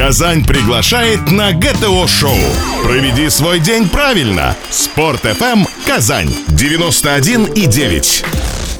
Казань 0.00 0.46
приглашает 0.46 1.30
на 1.30 1.52
ГТО-шоу. 1.52 2.38
Проведи 2.82 3.28
свой 3.28 3.60
день 3.60 3.86
правильно. 3.86 4.56
Спорт 4.70 5.26
FM 5.26 5.68
Казань 5.86 6.34
91 6.48 7.44
и 7.52 7.66
9. 7.66 8.24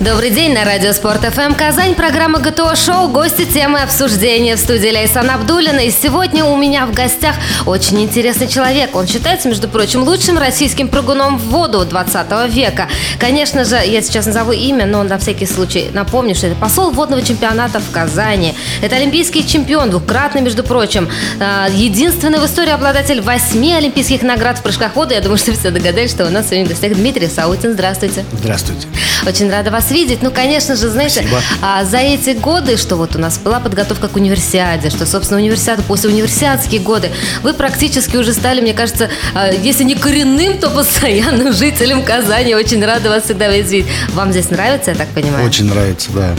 Добрый 0.00 0.30
день 0.30 0.54
на 0.54 0.64
радио 0.64 0.94
Спорт 0.94 1.20
ФМ 1.20 1.52
Казань. 1.52 1.94
Программа 1.94 2.38
ГТО 2.38 2.74
Шоу. 2.74 3.08
Гости 3.08 3.44
темы 3.44 3.82
обсуждения 3.82 4.56
в 4.56 4.58
студии 4.58 4.88
Лейсан 4.88 5.28
Абдулина. 5.28 5.80
И 5.80 5.90
сегодня 5.90 6.42
у 6.46 6.56
меня 6.56 6.86
в 6.86 6.94
гостях 6.94 7.34
очень 7.66 8.00
интересный 8.00 8.48
человек. 8.48 8.96
Он 8.96 9.06
считается, 9.06 9.48
между 9.48 9.68
прочим, 9.68 10.02
лучшим 10.04 10.38
российским 10.38 10.88
прыгуном 10.88 11.36
в 11.36 11.42
воду 11.50 11.84
20 11.84 12.50
века. 12.50 12.88
Конечно 13.18 13.66
же, 13.66 13.74
я 13.74 14.00
сейчас 14.00 14.24
назову 14.24 14.52
имя, 14.52 14.86
но 14.86 15.02
на 15.02 15.18
всякий 15.18 15.44
случай 15.44 15.90
напомню, 15.92 16.34
что 16.34 16.46
это 16.46 16.56
посол 16.56 16.92
водного 16.92 17.20
чемпионата 17.20 17.78
в 17.78 17.90
Казани. 17.90 18.54
Это 18.80 18.96
олимпийский 18.96 19.46
чемпион, 19.46 19.90
двукратный, 19.90 20.40
между 20.40 20.64
прочим. 20.64 21.10
А, 21.40 21.68
единственный 21.70 22.38
в 22.38 22.46
истории 22.46 22.72
обладатель 22.72 23.20
восьми 23.20 23.74
олимпийских 23.74 24.22
наград 24.22 24.60
в 24.60 24.62
прыжках 24.62 24.92
в 24.92 24.96
воду. 24.96 25.12
Я 25.12 25.20
думаю, 25.20 25.36
что 25.36 25.52
все 25.52 25.70
догадались, 25.70 26.10
что 26.10 26.24
у 26.24 26.30
нас 26.30 26.46
сегодня 26.46 26.64
в 26.64 26.68
гостях 26.70 26.94
Дмитрий 26.94 27.28
Саутин. 27.28 27.74
Здравствуйте. 27.74 28.24
Здравствуйте. 28.32 28.88
Очень 29.26 29.50
рада 29.50 29.70
вас 29.70 29.89
видеть. 29.90 30.22
Ну, 30.22 30.30
конечно 30.30 30.76
же, 30.76 30.88
знаете, 30.88 31.26
а, 31.62 31.84
за 31.84 31.98
эти 31.98 32.30
годы, 32.30 32.76
что 32.76 32.96
вот 32.96 33.16
у 33.16 33.18
нас 33.18 33.38
была 33.38 33.60
подготовка 33.60 34.08
к 34.08 34.16
универсиаде, 34.16 34.90
что, 34.90 35.06
собственно, 35.06 35.40
универсиада, 35.40 35.82
после 35.82 36.10
универсиадские 36.10 36.80
годы, 36.80 37.10
вы 37.42 37.54
практически 37.54 38.16
уже 38.16 38.32
стали, 38.32 38.60
мне 38.60 38.74
кажется, 38.74 39.10
а, 39.34 39.50
если 39.50 39.84
не 39.84 39.94
коренным, 39.94 40.58
то 40.58 40.70
постоянным 40.70 41.52
жителем 41.56 42.02
Казани. 42.02 42.54
Очень 42.54 42.84
рада 42.84 43.08
вас 43.08 43.24
всегда 43.24 43.48
видеть. 43.48 43.86
Вам 44.14 44.30
здесь 44.32 44.50
нравится, 44.50 44.90
я 44.92 44.96
так 44.96 45.08
понимаю? 45.08 45.46
Очень 45.46 45.66
нравится, 45.66 46.10
да. 46.12 46.34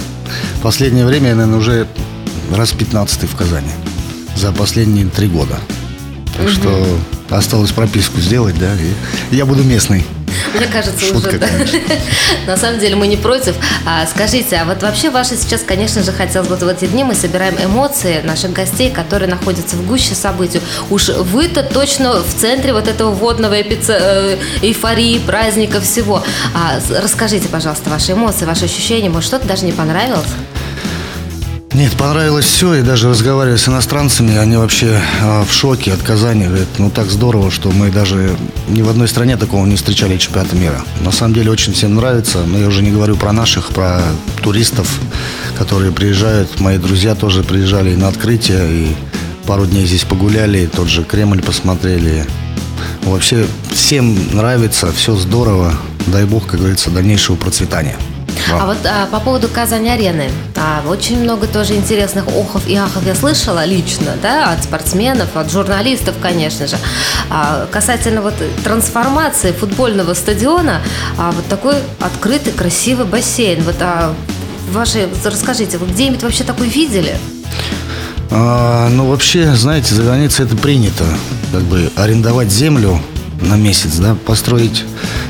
Последнее 0.61 1.05
время 1.05 1.29
я, 1.29 1.35
наверное, 1.35 1.59
уже 1.59 1.87
раз 2.55 2.71
15 2.71 3.23
в 3.23 3.35
Казани. 3.35 3.71
За 4.35 4.51
последние 4.51 5.07
три 5.07 5.27
года. 5.27 5.59
Так 6.37 6.45
угу. 6.45 6.49
что 6.49 6.97
осталось 7.29 7.71
прописку 7.71 8.19
сделать, 8.19 8.57
да, 8.57 8.73
и 8.75 9.35
я 9.35 9.45
буду 9.45 9.63
местный. 9.63 10.05
Мне 10.53 10.67
кажется, 10.67 11.05
Шутка, 11.05 11.27
уже, 11.27 11.37
да. 11.39 11.47
На 12.47 12.57
самом 12.57 12.79
деле 12.79 12.95
мы 12.95 13.07
не 13.07 13.17
против. 13.17 13.55
А, 13.85 14.05
скажите, 14.05 14.57
а 14.57 14.65
вот 14.65 14.81
вообще 14.81 15.09
ваши 15.09 15.35
сейчас, 15.35 15.61
конечно 15.61 16.03
же, 16.03 16.11
хотелось 16.11 16.47
бы 16.47 16.55
в 16.55 16.67
эти 16.67 16.85
дни 16.85 17.03
мы 17.03 17.15
собираем 17.15 17.55
эмоции 17.63 18.21
наших 18.23 18.53
гостей, 18.53 18.91
которые 18.91 19.29
находятся 19.29 19.75
в 19.75 19.85
гуще 19.85 20.15
событий. 20.15 20.61
Уж 20.89 21.09
вы-то 21.09 21.63
точно 21.63 22.21
в 22.21 22.33
центре 22.33 22.73
вот 22.73 22.87
этого 22.87 23.11
водного 23.11 23.59
эпице... 23.59 23.93
Э, 23.99 24.37
эйфории, 24.61 25.19
праздника, 25.19 25.81
всего. 25.81 26.23
А, 26.53 26.79
расскажите, 27.01 27.47
пожалуйста, 27.49 27.89
ваши 27.89 28.13
эмоции, 28.13 28.45
ваши 28.45 28.65
ощущения. 28.65 29.09
Может, 29.09 29.27
что-то 29.27 29.47
даже 29.47 29.65
не 29.65 29.71
понравилось? 29.71 30.27
Нет, 31.73 31.93
понравилось 31.93 32.47
все, 32.47 32.73
и 32.73 32.81
даже 32.81 33.07
разговаривая 33.07 33.57
с 33.57 33.69
иностранцами, 33.69 34.35
они 34.35 34.57
вообще 34.57 35.01
э, 35.21 35.43
в 35.47 35.53
шоке 35.53 35.93
от 35.93 36.01
Казани. 36.01 36.43
Говорят, 36.43 36.67
ну 36.79 36.89
так 36.89 37.09
здорово, 37.09 37.49
что 37.49 37.71
мы 37.71 37.89
даже 37.89 38.35
ни 38.67 38.81
в 38.81 38.89
одной 38.89 39.07
стране 39.07 39.37
такого 39.37 39.65
не 39.65 39.77
встречали 39.77 40.17
чемпионата 40.17 40.53
мира. 40.57 40.83
На 40.99 41.13
самом 41.13 41.33
деле 41.33 41.49
очень 41.49 41.71
всем 41.71 41.95
нравится, 41.95 42.43
но 42.45 42.57
я 42.57 42.67
уже 42.67 42.81
не 42.83 42.91
говорю 42.91 43.15
про 43.15 43.31
наших, 43.31 43.69
про 43.69 44.01
туристов, 44.43 44.99
которые 45.57 45.93
приезжают. 45.93 46.59
Мои 46.59 46.77
друзья 46.77 47.15
тоже 47.15 47.41
приезжали 47.41 47.95
на 47.95 48.09
открытие, 48.09 48.69
и 48.69 48.95
пару 49.47 49.65
дней 49.65 49.85
здесь 49.85 50.03
погуляли, 50.03 50.65
тот 50.65 50.89
же 50.89 51.05
Кремль 51.05 51.41
посмотрели. 51.41 52.27
Вообще 53.03 53.45
всем 53.73 54.17
нравится, 54.33 54.91
все 54.91 55.15
здорово. 55.15 55.73
Дай 56.07 56.25
бог, 56.25 56.47
как 56.47 56.59
говорится, 56.59 56.89
дальнейшего 56.89 57.37
процветания. 57.37 57.95
А 58.59 58.65
вот 58.65 58.77
а, 58.85 59.05
по 59.07 59.19
поводу 59.19 59.47
Казань-арены. 59.47 60.29
А, 60.55 60.83
очень 60.87 61.21
много 61.21 61.47
тоже 61.47 61.75
интересных 61.75 62.27
охов 62.27 62.67
и 62.67 62.75
ахов 62.75 63.05
я 63.05 63.15
слышала 63.15 63.65
лично, 63.65 64.13
да, 64.21 64.51
от 64.51 64.63
спортсменов, 64.63 65.35
от 65.35 65.51
журналистов, 65.51 66.15
конечно 66.21 66.67
же. 66.67 66.77
А, 67.29 67.67
касательно 67.71 68.21
вот 68.21 68.33
трансформации 68.63 69.51
футбольного 69.51 70.13
стадиона, 70.13 70.81
а, 71.17 71.31
вот 71.31 71.45
такой 71.47 71.75
открытый, 71.99 72.53
красивый 72.53 73.05
бассейн. 73.05 73.63
Вот 73.63 73.77
а, 73.79 74.13
ваши, 74.71 75.09
расскажите, 75.23 75.77
вы 75.77 75.87
где-нибудь 75.87 76.23
вообще 76.23 76.43
такой 76.43 76.67
видели? 76.67 77.17
А, 78.29 78.87
ну, 78.89 79.07
вообще, 79.07 79.53
знаете, 79.55 79.93
за 79.93 80.03
границей 80.03 80.45
это 80.45 80.55
принято. 80.55 81.03
Как 81.51 81.63
бы 81.63 81.91
арендовать 81.95 82.49
землю 82.49 83.01
на 83.41 83.55
месяц, 83.55 83.95
да, 83.97 84.15
построить 84.25 84.85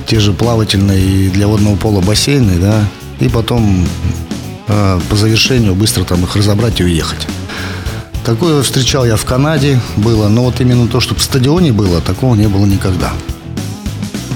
те 0.06 0.20
же 0.20 0.34
плавательные 0.34 1.30
для 1.30 1.48
водного 1.48 1.76
пола 1.78 2.02
бассейны, 2.02 2.58
да, 2.60 2.84
и 3.22 3.30
потом 3.30 3.88
э, 4.68 5.00
по 5.10 5.16
завершению 5.16 5.76
быстро 5.76 6.04
там 6.04 6.24
их 6.24 6.36
разобрать 6.36 6.80
и 6.82 6.84
уехать. 6.84 7.28
Такое 8.26 8.62
встречал 8.62 9.06
я 9.06 9.16
в 9.16 9.26
Канаде, 9.26 9.80
было, 9.96 10.28
но 10.28 10.44
вот 10.44 10.60
именно 10.62 10.88
то, 10.88 11.00
чтобы 11.00 11.22
в 11.22 11.24
стадионе 11.24 11.72
было, 11.72 12.02
такого 12.02 12.36
не 12.36 12.48
было 12.48 12.66
никогда. 12.66 13.14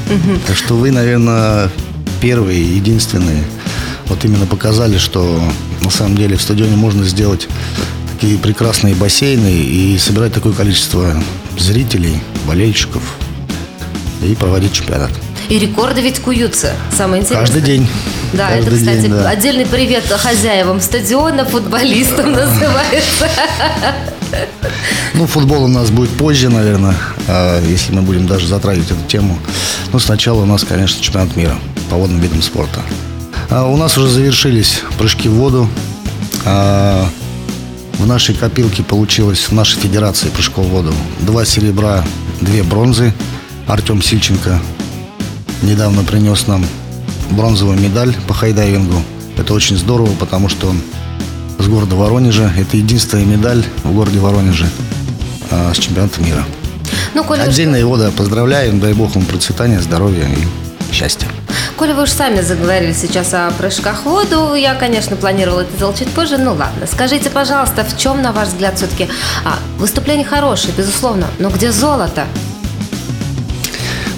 Угу. 0.08 0.40
Так 0.48 0.56
что 0.56 0.76
вы, 0.76 0.92
наверное, 0.92 1.70
первые, 2.22 2.76
единственные, 2.76 3.44
вот 4.08 4.24
именно 4.24 4.46
показали, 4.46 4.98
что 4.98 5.42
на 5.82 5.90
самом 5.90 6.16
деле 6.16 6.38
в 6.38 6.42
стадионе 6.42 6.76
можно 6.76 7.04
сделать 7.04 7.48
такие 8.14 8.38
прекрасные 8.38 8.96
бассейны 8.96 9.52
и 9.52 9.98
собирать 9.98 10.34
такое 10.34 10.54
количество 10.54 11.16
зрителей, 11.58 12.22
болельщиков 12.48 13.04
и 14.24 14.34
проводить 14.36 14.74
чемпионат. 14.74 15.12
И 15.50 15.60
рекорды 15.60 16.02
ведь 16.02 16.20
куются. 16.20 16.74
Самое 16.92 17.22
интересное. 17.22 17.46
Каждый 17.46 17.62
день. 17.62 17.88
Да, 18.36 18.50
Каждый 18.50 18.68
это, 18.68 18.76
кстати, 18.78 19.02
день, 19.02 19.12
да. 19.12 19.30
отдельный 19.30 19.66
привет 19.66 20.06
хозяевам 20.06 20.82
стадиона, 20.82 21.46
футболистам 21.46 22.32
называется. 22.34 23.30
Ну, 25.14 25.26
футбол 25.28 25.64
у 25.64 25.68
нас 25.68 25.90
будет 25.90 26.10
позже, 26.12 26.50
наверное, 26.50 26.96
а, 27.28 27.62
если 27.66 27.94
мы 27.94 28.02
будем 28.02 28.28
даже 28.28 28.48
затрагивать 28.48 28.92
эту 28.92 29.02
тему. 29.08 29.38
Но 29.94 30.00
сначала 30.00 30.42
у 30.42 30.46
нас, 30.46 30.66
конечно, 30.66 31.02
чемпионат 31.02 31.36
мира 31.38 31.56
по 31.90 31.96
водным 31.96 32.20
видам 32.20 32.42
спорта. 32.42 32.82
А 33.50 33.66
у 33.66 33.78
нас 33.78 33.98
уже 33.98 34.10
завершились 34.10 34.82
прыжки 34.98 35.30
в 35.30 35.34
воду. 35.34 35.70
А, 36.46 37.08
в 37.94 38.06
нашей 38.06 38.36
копилке 38.36 38.84
получилось, 38.84 39.46
в 39.48 39.54
нашей 39.54 39.80
федерации 39.80 40.28
прыжков 40.28 40.66
в 40.66 40.70
воду, 40.70 40.94
два 41.22 41.46
серебра, 41.46 42.04
две 42.42 42.64
бронзы. 42.64 43.14
Артем 43.68 44.02
Сильченко 44.02 44.60
недавно 45.62 46.04
принес 46.04 46.48
нам 46.48 46.66
бронзовую 47.32 47.80
медаль 47.80 48.16
по 48.28 48.34
хайдайвингу. 48.34 49.02
Это 49.38 49.54
очень 49.54 49.78
здорово, 49.78 50.12
потому 50.20 50.50
что 50.50 50.68
он 50.68 50.82
с 51.60 51.68
города 51.68 51.96
Воронежа. 51.96 52.52
Это 52.58 52.78
единственная 52.78 53.26
медаль 53.26 53.64
в 53.84 53.94
городе 53.94 54.20
Воронеже 54.20 54.68
а, 55.52 55.74
с 55.74 55.78
чемпионата 55.78 56.22
мира. 56.22 56.44
Ну, 57.14 57.24
Коля, 57.24 57.44
Отдельно 57.44 57.76
его 57.76 57.98
да, 57.98 58.12
поздравляем, 58.12 58.80
дай 58.80 58.94
бог 58.94 59.16
ему 59.16 59.26
процветания, 59.26 59.80
здоровья 59.80 60.26
и 60.26 60.94
счастья. 60.94 61.28
Коля, 61.78 61.94
вы 61.94 62.04
уж 62.04 62.10
сами 62.10 62.40
заговорили 62.42 62.94
сейчас 62.94 63.34
о 63.34 63.52
прыжках 63.52 64.04
в 64.04 64.06
воду. 64.06 64.54
Я, 64.54 64.76
конечно, 64.76 65.16
планировала 65.18 65.62
это 65.62 65.76
сделать 65.76 66.00
чуть 66.00 66.10
позже. 66.10 66.38
Ну 66.38 66.52
ладно. 66.52 66.88
Скажите, 66.90 67.30
пожалуйста, 67.30 67.84
в 67.84 67.98
чем, 67.98 68.22
на 68.22 68.32
ваш 68.32 68.50
взгляд, 68.50 68.78
все-таки 68.78 69.10
а, 69.44 69.60
выступление 69.78 70.26
хорошее, 70.26 70.74
безусловно, 70.78 71.28
но 71.40 71.50
где 71.50 71.72
золото? 71.72 72.26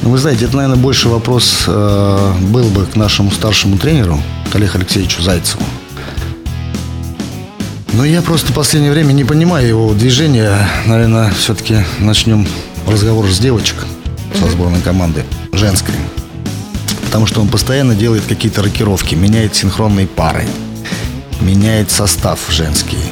Ну, 0.07 0.12
вы 0.12 0.19
знаете, 0.19 0.45
это, 0.45 0.56
наверное, 0.56 0.81
больше 0.81 1.09
вопрос 1.09 1.66
э, 1.68 2.34
был 2.44 2.63
бы 2.69 2.85
к 2.85 2.95
нашему 2.95 3.29
старшему 3.29 3.78
тренеру, 3.78 4.18
Олегу 4.53 4.78
Алексеевичу 4.78 5.22
Зайцеву. 5.22 5.62
Но 7.91 8.06
я 8.06 8.22
просто 8.22 8.53
в 8.53 8.56
последнее 8.56 8.94
время 8.94 9.12
не 9.12 9.25
понимаю 9.25 9.68
его 9.68 9.94
движения. 9.94 10.66
Наверное, 10.85 11.29
все-таки 11.31 11.79
начнем 12.00 12.47
разговор 12.88 13.29
с 13.29 13.38
девочек 13.38 13.75
со 14.40 14.50
сборной 14.50 14.79
команды 14.79 15.25
женской. 15.51 15.95
Потому 17.03 17.25
что 17.25 17.41
он 17.41 17.50
постоянно 17.50 17.94
делает 17.94 18.24
какие-то 18.29 18.63
рокировки, 18.63 19.13
меняет 19.13 19.56
синхронные 19.56 20.07
пары, 20.07 20.45
меняет 21.41 21.91
состав 21.91 22.39
женский. 22.47 23.12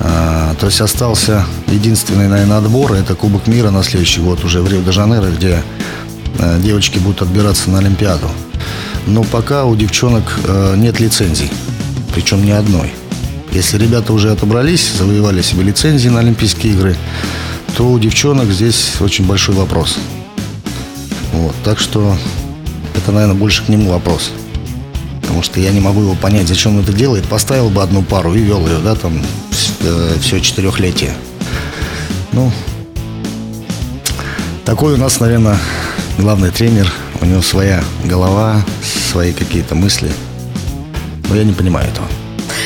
А, 0.00 0.56
то 0.58 0.66
есть 0.66 0.80
остался 0.80 1.44
единственный, 1.68 2.26
наверное, 2.26 2.58
отбор. 2.58 2.94
Это 2.94 3.14
Кубок 3.14 3.46
мира 3.46 3.70
на 3.70 3.84
следующий 3.84 4.22
год 4.22 4.44
уже 4.44 4.60
в 4.60 4.68
Рио-де-Жанейро, 4.68 5.30
где 5.30 5.62
девочки 6.58 6.98
будут 6.98 7.22
отбираться 7.22 7.70
на 7.70 7.78
Олимпиаду. 7.78 8.30
Но 9.06 9.22
пока 9.22 9.64
у 9.64 9.76
девчонок 9.76 10.38
э, 10.44 10.74
нет 10.76 10.98
лицензий, 10.98 11.50
причем 12.14 12.44
ни 12.44 12.50
одной. 12.50 12.92
Если 13.52 13.78
ребята 13.78 14.12
уже 14.12 14.32
отобрались, 14.32 14.92
завоевали 14.98 15.42
себе 15.42 15.62
лицензии 15.62 16.08
на 16.08 16.20
Олимпийские 16.20 16.72
игры, 16.72 16.96
то 17.76 17.88
у 17.90 17.98
девчонок 17.98 18.50
здесь 18.50 18.94
очень 19.00 19.26
большой 19.26 19.54
вопрос. 19.54 19.96
Вот, 21.32 21.54
так 21.64 21.78
что 21.78 22.16
это, 22.96 23.12
наверное, 23.12 23.36
больше 23.36 23.64
к 23.64 23.68
нему 23.68 23.90
вопрос. 23.90 24.32
Потому 25.22 25.42
что 25.42 25.60
я 25.60 25.70
не 25.70 25.80
могу 25.80 26.00
его 26.00 26.14
понять, 26.14 26.48
зачем 26.48 26.76
он 26.76 26.82
это 26.82 26.92
делает. 26.92 27.26
Поставил 27.26 27.70
бы 27.70 27.82
одну 27.82 28.02
пару 28.02 28.34
и 28.34 28.40
вел 28.40 28.66
ее, 28.66 28.78
да, 28.78 28.94
там, 28.94 29.22
э, 29.80 30.16
все 30.20 30.40
четырехлетие. 30.40 31.14
Ну, 32.32 32.50
такой 34.64 34.94
у 34.94 34.96
нас, 34.96 35.20
наверное, 35.20 35.58
главный 36.18 36.50
тренер, 36.50 36.90
у 37.20 37.26
него 37.26 37.42
своя 37.42 37.82
голова, 38.04 38.64
свои 38.82 39.32
какие-то 39.32 39.74
мысли. 39.74 40.10
Но 41.28 41.36
я 41.36 41.44
не 41.44 41.52
понимаю 41.52 41.88
этого. 41.88 42.06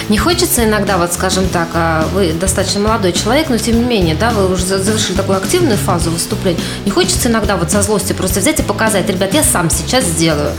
Не 0.08 0.18
хочется 0.18 0.64
иногда, 0.64 0.98
вот 0.98 1.12
скажем 1.12 1.48
так, 1.48 1.68
а, 1.74 2.08
вы 2.12 2.32
достаточно 2.32 2.80
молодой 2.80 3.12
человек, 3.12 3.48
но 3.48 3.58
тем 3.58 3.78
не 3.78 3.84
менее, 3.84 4.16
да, 4.16 4.30
вы 4.30 4.52
уже 4.52 4.64
завершили 4.64 5.16
такую 5.16 5.38
активную 5.38 5.76
фазу 5.76 6.10
выступления. 6.10 6.58
Не 6.84 6.90
хочется 6.90 7.28
иногда 7.28 7.56
вот 7.56 7.70
со 7.70 7.82
злости 7.82 8.12
просто 8.12 8.40
взять 8.40 8.58
и 8.58 8.62
показать, 8.62 9.08
ребят, 9.08 9.32
я 9.34 9.44
сам 9.44 9.70
сейчас 9.70 10.04
сделаю. 10.04 10.50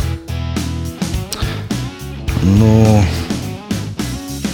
Ну, 2.44 3.04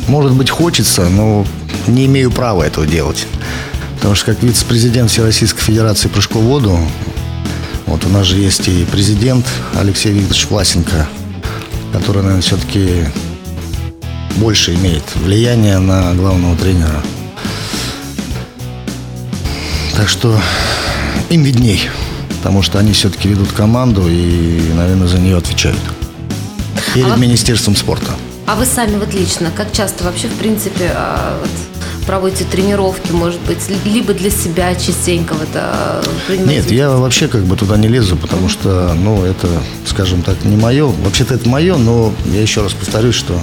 может 0.07 0.33
быть, 0.33 0.49
хочется, 0.49 1.07
но 1.09 1.45
не 1.87 2.05
имею 2.05 2.31
права 2.31 2.63
этого 2.63 2.87
делать. 2.87 3.27
Потому 3.97 4.15
что 4.15 4.33
как 4.33 4.43
вице-президент 4.43 5.11
Всероссийской 5.11 5.61
Федерации 5.61 6.07
прыжков 6.07 6.41
в 6.41 6.45
воду, 6.45 6.79
вот 7.87 8.05
у 8.05 8.09
нас 8.09 8.27
же 8.27 8.37
есть 8.37 8.67
и 8.67 8.85
президент 8.85 9.45
Алексей 9.79 10.11
Викторович 10.11 10.47
Власенко, 10.49 11.07
который, 11.93 12.17
наверное, 12.21 12.41
все-таки 12.41 13.05
больше 14.35 14.75
имеет 14.75 15.03
влияние 15.15 15.79
на 15.79 16.13
главного 16.13 16.55
тренера. 16.55 17.01
Так 19.95 20.09
что 20.09 20.39
им 21.29 21.43
видней, 21.43 21.89
потому 22.37 22.61
что 22.61 22.77
они 22.77 22.91
все-таки 22.91 23.29
ведут 23.29 23.51
команду 23.51 24.07
и, 24.07 24.61
наверное, 24.75 25.07
за 25.07 25.17
нее 25.17 25.37
отвечают. 25.37 25.79
Перед 26.93 27.11
а 27.11 27.15
Министерством 27.15 27.75
спорта. 27.75 28.11
А 28.45 28.55
вы 28.55 28.65
сами 28.65 28.97
вот 28.97 29.13
лично, 29.13 29.51
как 29.55 29.71
часто 29.71 30.03
вообще, 30.03 30.27
в 30.27 30.35
принципе, 30.35 30.91
а, 30.95 31.37
вот, 31.41 31.49
проводите 32.07 32.45
тренировки, 32.45 33.11
может 33.11 33.39
быть, 33.41 33.59
либо 33.85 34.13
для 34.13 34.31
себя 34.31 34.73
частенько 34.73 35.33
вот, 35.33 35.49
а, 35.53 36.01
принимаете? 36.25 36.61
Нет, 36.61 36.71
я 36.71 36.89
вообще 36.89 37.27
как 37.27 37.43
бы 37.43 37.55
туда 37.55 37.77
не 37.77 37.89
лезу, 37.89 38.15
потому 38.15 38.49
что, 38.49 38.93
ну, 38.95 39.23
это, 39.23 39.47
скажем 39.85 40.23
так, 40.23 40.43
не 40.45 40.55
мое. 40.55 40.87
Вообще-то 40.87 41.35
это 41.35 41.47
мое, 41.47 41.75
но 41.75 42.13
я 42.33 42.41
еще 42.41 42.63
раз 42.63 42.73
повторюсь, 42.73 43.15
что 43.15 43.39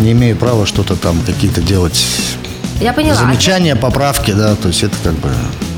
не 0.00 0.12
имею 0.12 0.36
права 0.36 0.66
что-то 0.66 0.96
там 0.96 1.20
какие-то 1.24 1.62
делать 1.62 2.04
я 2.80 2.92
поняла. 2.92 3.14
Замечания, 3.14 3.76
поправки, 3.76 4.32
да, 4.32 4.56
то 4.56 4.68
есть 4.68 4.82
это 4.82 4.96
как 5.02 5.14
бы 5.14 5.30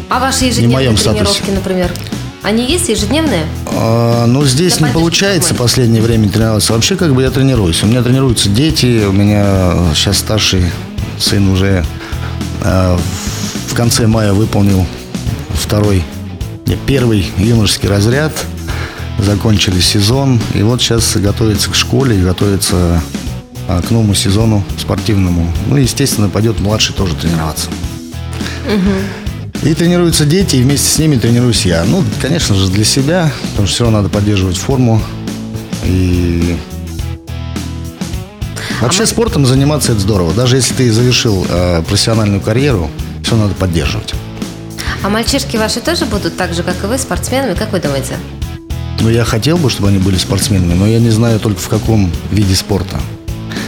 А 0.08 0.18
ваши 0.18 0.46
ежедневные 0.46 0.96
тренировки, 0.96 1.32
статусе. 1.34 1.52
например? 1.52 1.92
Они 2.42 2.64
есть 2.64 2.88
ежедневные? 2.88 3.44
А, 3.66 4.26
ну, 4.26 4.44
здесь 4.44 4.80
не 4.80 4.86
получается 4.86 5.52
в 5.52 5.58
последнее 5.58 6.00
время 6.00 6.28
тренироваться. 6.28 6.72
Вообще, 6.72 6.96
как 6.96 7.14
бы 7.14 7.22
я 7.22 7.30
тренируюсь. 7.30 7.82
У 7.82 7.86
меня 7.86 8.02
тренируются 8.02 8.48
дети, 8.48 9.04
у 9.04 9.12
меня 9.12 9.74
сейчас 9.94 10.18
старший 10.18 10.64
сын 11.18 11.48
уже 11.48 11.84
в 12.66 13.74
конце 13.74 14.06
мая 14.06 14.32
выполнил 14.32 14.86
второй, 15.54 16.02
первый 16.86 17.26
юношеский 17.38 17.88
разряд. 17.88 18.32
Закончили 19.18 19.80
сезон. 19.80 20.40
И 20.54 20.62
вот 20.62 20.82
сейчас 20.82 21.16
готовится 21.16 21.70
к 21.70 21.74
школе, 21.74 22.22
готовится 22.22 23.00
а, 23.66 23.80
к 23.80 23.90
новому 23.90 24.14
сезону 24.14 24.62
спортивному. 24.78 25.50
Ну, 25.68 25.76
естественно, 25.76 26.28
пойдет 26.28 26.60
младший 26.60 26.94
тоже 26.94 27.14
тренироваться. 27.14 27.68
Угу. 28.66 29.68
И 29.68 29.74
тренируются 29.74 30.26
дети, 30.26 30.56
и 30.56 30.62
вместе 30.62 30.88
с 30.88 30.98
ними 30.98 31.16
тренируюсь 31.16 31.64
я. 31.64 31.84
Ну, 31.84 32.04
конечно 32.20 32.54
же, 32.54 32.70
для 32.70 32.84
себя, 32.84 33.32
потому 33.50 33.66
что 33.66 33.74
все 33.74 33.84
равно 33.84 33.98
надо 33.98 34.10
поддерживать 34.10 34.58
форму. 34.58 35.00
И 35.84 36.56
Вообще 38.80 39.04
а 39.04 39.06
спортом 39.06 39.46
заниматься 39.46 39.92
это 39.92 40.00
здорово. 40.00 40.32
Даже 40.34 40.56
если 40.56 40.74
ты 40.74 40.92
завершил 40.92 41.46
э, 41.48 41.82
профессиональную 41.88 42.40
карьеру, 42.40 42.90
все 43.22 43.36
надо 43.36 43.54
поддерживать. 43.54 44.14
А 45.02 45.08
мальчишки 45.08 45.56
ваши 45.56 45.80
тоже 45.80 46.04
будут 46.04 46.36
так 46.36 46.52
же, 46.52 46.62
как 46.62 46.82
и 46.84 46.86
вы, 46.86 46.98
спортсменами, 46.98 47.54
как 47.54 47.72
вы 47.72 47.80
думаете? 47.80 48.16
Ну, 49.00 49.08
я 49.08 49.24
хотел 49.24 49.56
бы, 49.56 49.70
чтобы 49.70 49.88
они 49.88 49.98
были 49.98 50.16
спортсменами, 50.16 50.74
но 50.74 50.86
я 50.86 50.98
не 51.00 51.10
знаю 51.10 51.38
только 51.40 51.60
в 51.60 51.68
каком 51.68 52.10
виде 52.30 52.54
спорта. 52.54 53.00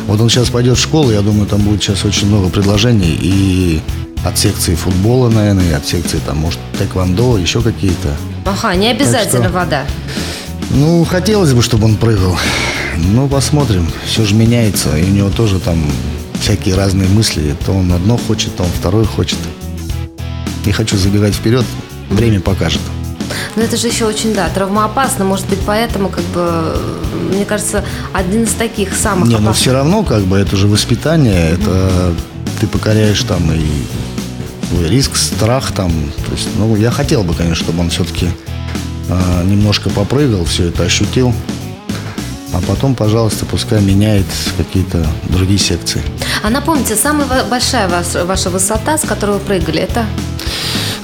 Вот 0.07 0.21
он 0.21 0.31
сейчас 0.31 0.49
пойдет 0.49 0.79
в 0.79 0.81
школу, 0.81 1.11
я 1.11 1.21
думаю, 1.21 1.47
там 1.47 1.61
будет 1.61 1.83
сейчас 1.83 2.05
очень 2.05 2.29
много 2.29 2.49
предложений, 2.49 3.19
и 3.21 3.83
от 4.25 4.39
секции 4.39 4.75
футбола, 4.75 5.29
наверное, 5.29 5.71
и 5.71 5.73
от 5.73 5.87
секции, 5.87 6.19
там, 6.27 6.39
может, 6.39 6.59
тэквондо, 6.79 7.39
еще 7.39 7.61
какие-то. 7.61 8.09
Ага, 8.45 8.75
не 8.75 8.89
обязательно 8.89 9.49
что, 9.49 9.53
вода. 9.53 9.85
Ну, 10.71 11.05
хотелось 11.05 11.53
бы, 11.53 11.63
чтобы 11.63 11.87
он 11.87 11.97
прыгал. 11.97 12.39
Ну, 13.13 13.29
посмотрим. 13.29 13.87
Все 14.07 14.25
же 14.25 14.35
меняется. 14.35 14.97
И 14.97 15.05
у 15.05 15.09
него 15.09 15.31
тоже 15.31 15.59
там 15.59 15.85
всякие 16.41 16.75
разные 16.75 17.09
мысли. 17.09 17.55
То 17.65 17.73
он 17.73 17.93
одно 17.93 18.17
хочет, 18.17 18.55
то 18.57 18.65
он 18.65 18.71
второе 18.71 19.05
хочет. 19.05 19.39
Не 20.67 20.73
хочу 20.73 20.97
забегать 20.97 21.35
вперед. 21.35 21.65
Время 22.11 22.41
покажет. 22.41 22.81
Но 23.57 23.63
это 23.63 23.77
же 23.77 23.89
еще 23.89 24.07
очень, 24.07 24.35
да, 24.35 24.49
травмоопасно. 24.49 25.25
Может 25.25 25.47
быть, 25.49 25.59
поэтому, 25.67 26.09
как 26.09 26.25
бы, 26.27 26.77
мне 27.33 27.45
кажется, 27.45 27.85
один 28.13 28.45
из 28.45 28.53
таких 28.53 28.95
самых 28.95 29.29
Не, 29.29 29.35
опасных. 29.35 29.47
но 29.47 29.53
все 29.53 29.73
равно, 29.73 30.03
как 30.03 30.23
бы, 30.23 30.39
это 30.39 30.57
же 30.57 30.67
воспитание. 30.67 31.51
Mm-hmm. 31.51 31.63
Это 31.63 32.15
ты 32.61 32.67
покоряешь 32.67 33.23
там 33.23 33.51
и 33.53 34.89
риск, 34.89 35.17
страх 35.17 35.73
там. 35.73 35.91
То 36.27 36.33
есть, 36.33 36.49
ну, 36.57 36.75
я 36.77 36.91
хотел 36.91 37.23
бы, 37.23 37.35
конечно, 37.35 37.65
чтобы 37.65 37.81
он 37.81 37.91
все-таки 37.91 38.29
э, 39.09 39.45
немножко 39.45 39.91
попрыгал, 39.91 40.45
все 40.45 40.69
это 40.69 40.85
ощутил. 40.85 41.35
А 42.53 42.61
потом, 42.67 42.95
пожалуйста, 42.95 43.45
пускай 43.45 43.81
меняет 43.83 44.27
какие-то 44.57 45.07
другие 45.25 45.59
секции. 45.59 46.03
А 46.43 46.51
напомните, 46.51 46.97
самая 46.97 47.45
большая 47.45 47.89
ваша, 47.89 48.25
ваша 48.25 48.51
высота, 48.51 48.97
с 48.97 49.03
которой 49.03 49.33
вы 49.33 49.41
прыгали, 49.41 49.81
это? 49.83 50.07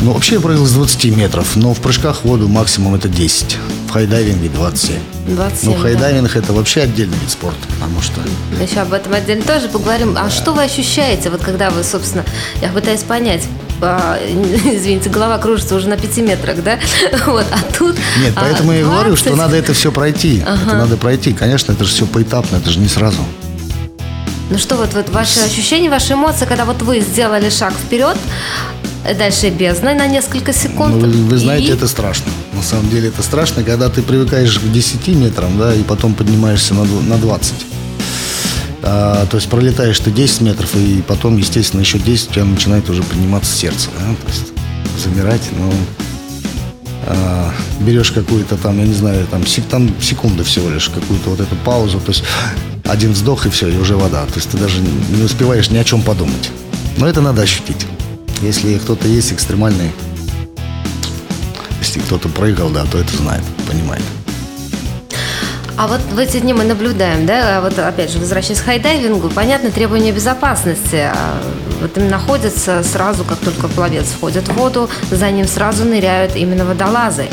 Ну, 0.01 0.13
вообще 0.13 0.35
я 0.37 0.41
прыгал 0.41 0.67
с 0.67 0.73
20 0.73 1.17
метров, 1.17 1.57
но 1.57 1.73
в 1.73 1.81
прыжках 1.81 2.21
в 2.21 2.25
воду 2.25 2.49
максимум 2.49 2.95
это 2.95 3.09
10. 3.09 3.59
В 3.89 3.91
хайдайвинге 3.91 4.49
27. 4.49 4.97
27 5.29 5.71
ну, 5.71 5.83
хайдайвинг 5.83 6.33
да. 6.33 6.39
это 6.39 6.53
вообще 6.53 6.83
отдельный 6.83 7.17
вид 7.19 7.31
спорта, 7.31 7.67
потому 7.75 8.01
что... 8.03 8.21
Еще 8.61 8.81
об 8.81 8.93
этом 8.93 9.15
отдельно 9.15 9.45
тоже 9.45 9.69
поговорим. 9.69 10.17
А 10.19 10.31
что 10.31 10.53
вы 10.53 10.65
ощущаете, 10.65 11.31
вот 11.31 11.43
когда 11.43 11.71
вы, 11.71 11.85
собственно, 11.85 12.25
я 12.61 12.69
пытаюсь 12.69 13.03
понять, 13.03 13.43
а, 13.81 14.19
извините, 14.65 15.11
голова 15.11 15.39
кружится 15.39 15.75
уже 15.75 15.89
на 15.89 15.97
5 15.97 16.17
метрах, 16.19 16.63
да? 16.63 16.79
Вот, 17.27 17.47
а 17.51 17.59
тут... 17.77 17.97
Нет, 18.21 18.33
поэтому 18.35 18.71
а, 18.71 18.75
20... 18.75 18.79
я 18.79 18.85
говорю, 18.85 19.17
что 19.17 19.37
надо 19.37 19.57
это 19.57 19.73
все 19.73 19.93
пройти. 19.93 20.43
Ага. 20.47 20.63
Это 20.67 20.75
надо 20.75 20.97
пройти. 20.97 21.33
Конечно, 21.33 21.73
это 21.73 21.85
же 21.85 21.91
все 21.91 22.07
поэтапно, 22.07 22.57
это 22.57 22.71
же 22.71 22.79
не 22.79 22.89
сразу. 22.89 23.19
Ну 24.51 24.59
что, 24.59 24.77
вот, 24.77 24.93
вот 24.95 25.09
ваши 25.09 25.41
ощущения, 25.41 25.89
ваши 25.89 26.13
эмоции, 26.13 26.45
когда 26.45 26.65
вот 26.65 26.83
вы 26.83 27.01
сделали 27.01 27.49
шаг 27.49 27.73
вперед, 27.73 28.17
дальше 29.19 29.51
бездна 29.51 29.95
на 29.95 30.07
несколько 30.07 30.53
секунд. 30.53 30.95
Ну, 30.95 31.01
вы, 31.01 31.09
вы 31.09 31.39
знаете, 31.39 31.69
и... 31.69 31.73
это 31.73 31.89
страшно. 31.89 32.31
На 32.53 32.63
самом 32.63 32.89
деле 32.91 33.09
это 33.09 33.23
страшно, 33.23 33.63
когда 33.63 33.89
ты 33.89 34.03
привыкаешь 34.03 34.59
к 34.59 34.71
10 34.71 35.09
метрам, 35.09 35.59
да, 35.59 35.75
и 35.75 35.83
потом 35.83 36.15
поднимаешься 36.15 36.75
на, 36.75 36.85
на 36.85 37.17
20. 37.17 37.55
А, 38.87 39.25
то 39.27 39.39
есть 39.39 39.49
пролетаешь 39.49 39.99
ты 39.99 40.11
10 40.11 40.43
метров, 40.43 40.77
и 40.77 41.03
потом, 41.07 41.39
естественно, 41.39 41.81
еще 41.81 41.99
10 41.99 42.31
у 42.31 42.33
тебя 42.35 42.45
начинает 42.45 42.89
уже 42.91 43.03
подниматься 43.03 43.51
сердце. 43.57 43.89
Да? 43.99 44.15
То 44.15 44.29
есть 44.29 44.53
замирать, 45.03 45.41
ну, 45.59 45.73
а, 47.07 47.51
берешь 47.81 48.13
какую-то 48.13 48.59
там, 48.59 48.79
я 48.79 48.85
не 48.87 48.93
знаю, 48.93 49.27
там, 49.31 49.47
сек, 49.47 49.65
там 49.71 49.89
секунды 50.03 50.45
всего 50.45 50.69
лишь, 50.69 50.91
какую-то 50.91 51.31
вот 51.31 51.41
эту 51.41 51.57
паузу, 51.57 51.99
то 51.99 52.11
есть 52.11 52.25
один 52.85 53.13
вздох 53.13 53.47
и 53.47 53.51
все, 53.51 53.69
и 53.69 53.79
уже 53.79 53.97
вода. 53.97 54.27
То 54.27 54.35
есть 54.35 54.51
ты 54.51 54.59
даже 54.59 54.81
не 54.81 55.23
успеваешь 55.23 55.71
ни 55.71 55.79
о 55.79 55.85
чем 55.85 56.03
подумать. 56.03 56.51
Но 56.99 57.09
это 57.09 57.23
надо 57.23 57.41
ощутить. 57.41 57.87
Если 58.43 58.77
кто-то 58.77 59.09
есть 59.09 59.33
экстремальный, 59.33 59.91
если 61.81 62.01
кто-то 62.01 62.29
прыгал, 62.29 62.69
да, 62.69 62.85
то 62.85 62.99
это 62.99 63.17
знает, 63.17 63.43
понимает. 63.67 64.03
А 65.77 65.89
вот 65.89 66.01
в 66.13 66.19
эти 66.19 66.39
дни 66.39 66.53
мы 66.53 66.63
наблюдаем, 66.63 67.27
да, 67.27 67.59
а 67.59 67.61
вот 67.61 67.77
опять 67.81 68.11
же, 68.11 68.19
возвращаясь 68.19 68.61
к 68.61 68.65
хайдайвингу, 68.65 69.29
понятно, 69.29 69.73
требования 69.73 70.13
безопасности. 70.13 71.11
А 71.13 71.43
вот 71.81 71.99
им 71.99 72.09
находятся 72.09 72.85
сразу, 72.85 73.25
как 73.25 73.39
только 73.39 73.67
пловец 73.67 74.07
входит 74.07 74.47
в 74.47 74.53
воду, 74.53 74.89
за 75.11 75.29
ним 75.33 75.49
сразу 75.49 75.85
ныряют 75.85 76.37
именно 76.37 76.65
водолазы. 76.65 77.27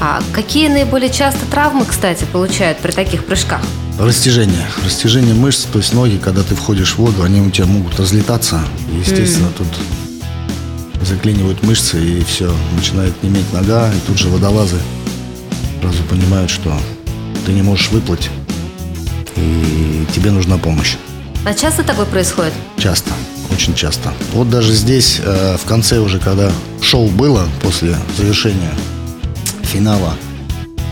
А 0.00 0.20
какие 0.32 0.66
наиболее 0.66 1.10
часто 1.10 1.46
травмы, 1.46 1.84
кстати, 1.84 2.24
получают 2.24 2.78
при 2.78 2.90
таких 2.90 3.24
прыжках? 3.26 3.60
Растяжение. 3.96 4.66
Растяжение 4.84 5.34
мышц, 5.34 5.66
то 5.72 5.78
есть 5.78 5.94
ноги, 5.94 6.16
когда 6.16 6.42
ты 6.42 6.56
входишь 6.56 6.94
в 6.94 6.98
воду, 6.98 7.22
они 7.22 7.40
у 7.40 7.50
тебя 7.50 7.66
могут 7.66 7.98
разлетаться. 8.00 8.60
естественно, 8.98 9.46
mm. 9.46 9.58
тут 9.58 9.68
заклинивают 11.06 11.62
мышцы, 11.62 12.02
и 12.02 12.24
все, 12.24 12.52
начинает 12.74 13.22
неметь 13.22 13.52
нога, 13.52 13.88
и 13.88 14.06
тут 14.08 14.18
же 14.18 14.28
водолазы 14.30 14.78
сразу 15.80 16.02
понимают, 16.04 16.50
что 16.50 16.76
ты 17.44 17.52
не 17.52 17.62
можешь 17.62 17.90
выплыть, 17.90 18.30
и 19.36 20.06
тебе 20.14 20.30
нужна 20.30 20.58
помощь. 20.58 20.96
А 21.44 21.52
часто 21.52 21.82
такое 21.82 22.06
происходит? 22.06 22.52
Часто, 22.78 23.10
очень 23.52 23.74
часто. 23.74 24.12
Вот 24.32 24.48
даже 24.48 24.72
здесь, 24.72 25.20
э, 25.22 25.56
в 25.62 25.66
конце 25.66 25.98
уже, 25.98 26.18
когда 26.18 26.50
шоу 26.80 27.08
было, 27.08 27.46
после 27.62 27.96
завершения 28.16 28.72
финала, 29.62 30.14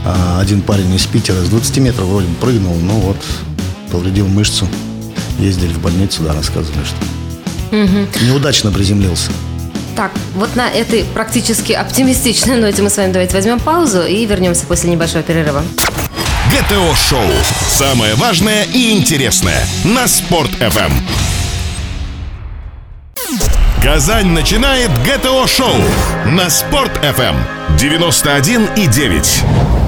э, 0.04 0.38
один 0.40 0.60
парень 0.60 0.94
из 0.94 1.06
Питера 1.06 1.40
с 1.42 1.48
20 1.48 1.78
метров 1.78 2.06
вроде 2.06 2.28
прыгнул, 2.40 2.76
но 2.76 2.94
вот 2.94 3.16
повредил 3.90 4.28
мышцу. 4.28 4.68
Ездили 5.38 5.72
в 5.72 5.80
больницу, 5.80 6.22
да, 6.22 6.34
рассказывали, 6.34 6.84
что 6.84 7.76
угу. 7.76 8.26
неудачно 8.26 8.70
приземлился. 8.70 9.30
Так, 9.96 10.12
вот 10.34 10.56
на 10.56 10.70
этой 10.70 11.04
практически 11.04 11.72
оптимистичной 11.72 12.56
ноте 12.56 12.82
мы 12.82 12.88
с 12.88 12.96
вами 12.96 13.12
давайте 13.12 13.34
возьмем 13.34 13.58
паузу 13.60 14.02
и 14.02 14.24
вернемся 14.24 14.66
после 14.66 14.90
небольшого 14.90 15.22
перерыва. 15.22 15.62
ГТО 16.52 16.94
Шоу. 16.94 17.30
Самое 17.66 18.14
важное 18.14 18.64
и 18.64 18.90
интересное 18.90 19.66
на 19.84 20.06
Спорт 20.06 20.50
FM. 20.60 20.92
Эм. 20.92 21.02
Казань 23.82 24.26
начинает 24.26 24.90
ГТО 25.02 25.46
Шоу 25.46 25.80
на 26.26 26.50
Спорт 26.50 26.92
FM 27.02 27.36
91 27.78 28.66
эм 28.66 28.74
и 28.76 28.86
9 28.86 29.81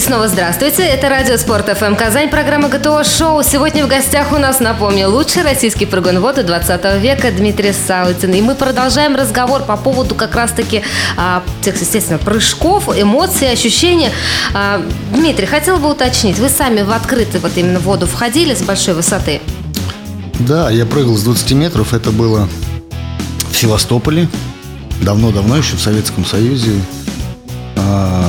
снова 0.00 0.26
здравствуйте, 0.26 0.82
это 0.82 1.08
Радио 1.08 1.36
Спорт 1.36 1.68
ФМ 1.68 1.94
Казань, 1.94 2.28
программа 2.28 2.68
ГТО 2.68 3.04
Шоу. 3.04 3.44
Сегодня 3.44 3.86
в 3.86 3.88
гостях 3.88 4.32
у 4.32 4.38
нас, 4.38 4.58
напомню, 4.58 5.08
лучший 5.08 5.44
российский 5.44 5.86
прыгун 5.86 6.18
воды 6.18 6.42
20 6.42 7.00
века 7.00 7.30
Дмитрий 7.30 7.72
Савытин. 7.72 8.32
И 8.32 8.40
мы 8.40 8.56
продолжаем 8.56 9.14
разговор 9.14 9.62
по 9.62 9.76
поводу 9.76 10.16
как 10.16 10.34
раз-таки 10.34 10.82
а, 11.16 11.44
тех, 11.62 11.80
естественно, 11.80 12.18
прыжков, 12.18 12.88
эмоций, 12.88 13.52
ощущений. 13.52 14.08
А, 14.52 14.82
Дмитрий, 15.12 15.46
хотел 15.46 15.78
бы 15.78 15.88
уточнить, 15.92 16.40
вы 16.40 16.48
сами 16.48 16.82
в 16.82 16.90
открытую 16.90 17.40
вот 17.40 17.52
именно 17.54 17.78
воду 17.78 18.08
входили 18.08 18.56
с 18.56 18.62
большой 18.62 18.94
высоты? 18.94 19.40
Да, 20.40 20.70
я 20.70 20.86
прыгал 20.86 21.16
с 21.16 21.22
20 21.22 21.52
метров, 21.52 21.94
это 21.94 22.10
было 22.10 22.48
в 23.52 23.56
Севастополе, 23.56 24.28
давно-давно 25.02 25.58
еще 25.58 25.76
в 25.76 25.80
Советском 25.80 26.24
Союзе. 26.24 26.72
А, 27.76 28.23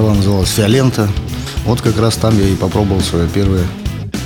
скала 0.00 0.14
называлась 0.14 0.48
Фиолента. 0.48 1.10
Вот 1.66 1.82
как 1.82 1.98
раз 1.98 2.16
там 2.16 2.38
я 2.38 2.48
и 2.48 2.54
попробовал 2.54 3.02
свой 3.02 3.28
первый 3.28 3.60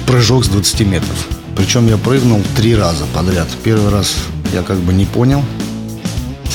прыжок 0.07 0.45
с 0.45 0.49
20 0.49 0.81
метров. 0.83 1.27
Причем 1.57 1.89
я 1.89 1.97
прыгнул 1.97 2.41
три 2.57 2.77
раза 2.77 3.05
подряд. 3.13 3.49
Первый 3.65 3.91
раз 3.91 4.15
я 4.53 4.63
как 4.63 4.79
бы 4.79 4.93
не 4.93 5.05
понял 5.05 5.43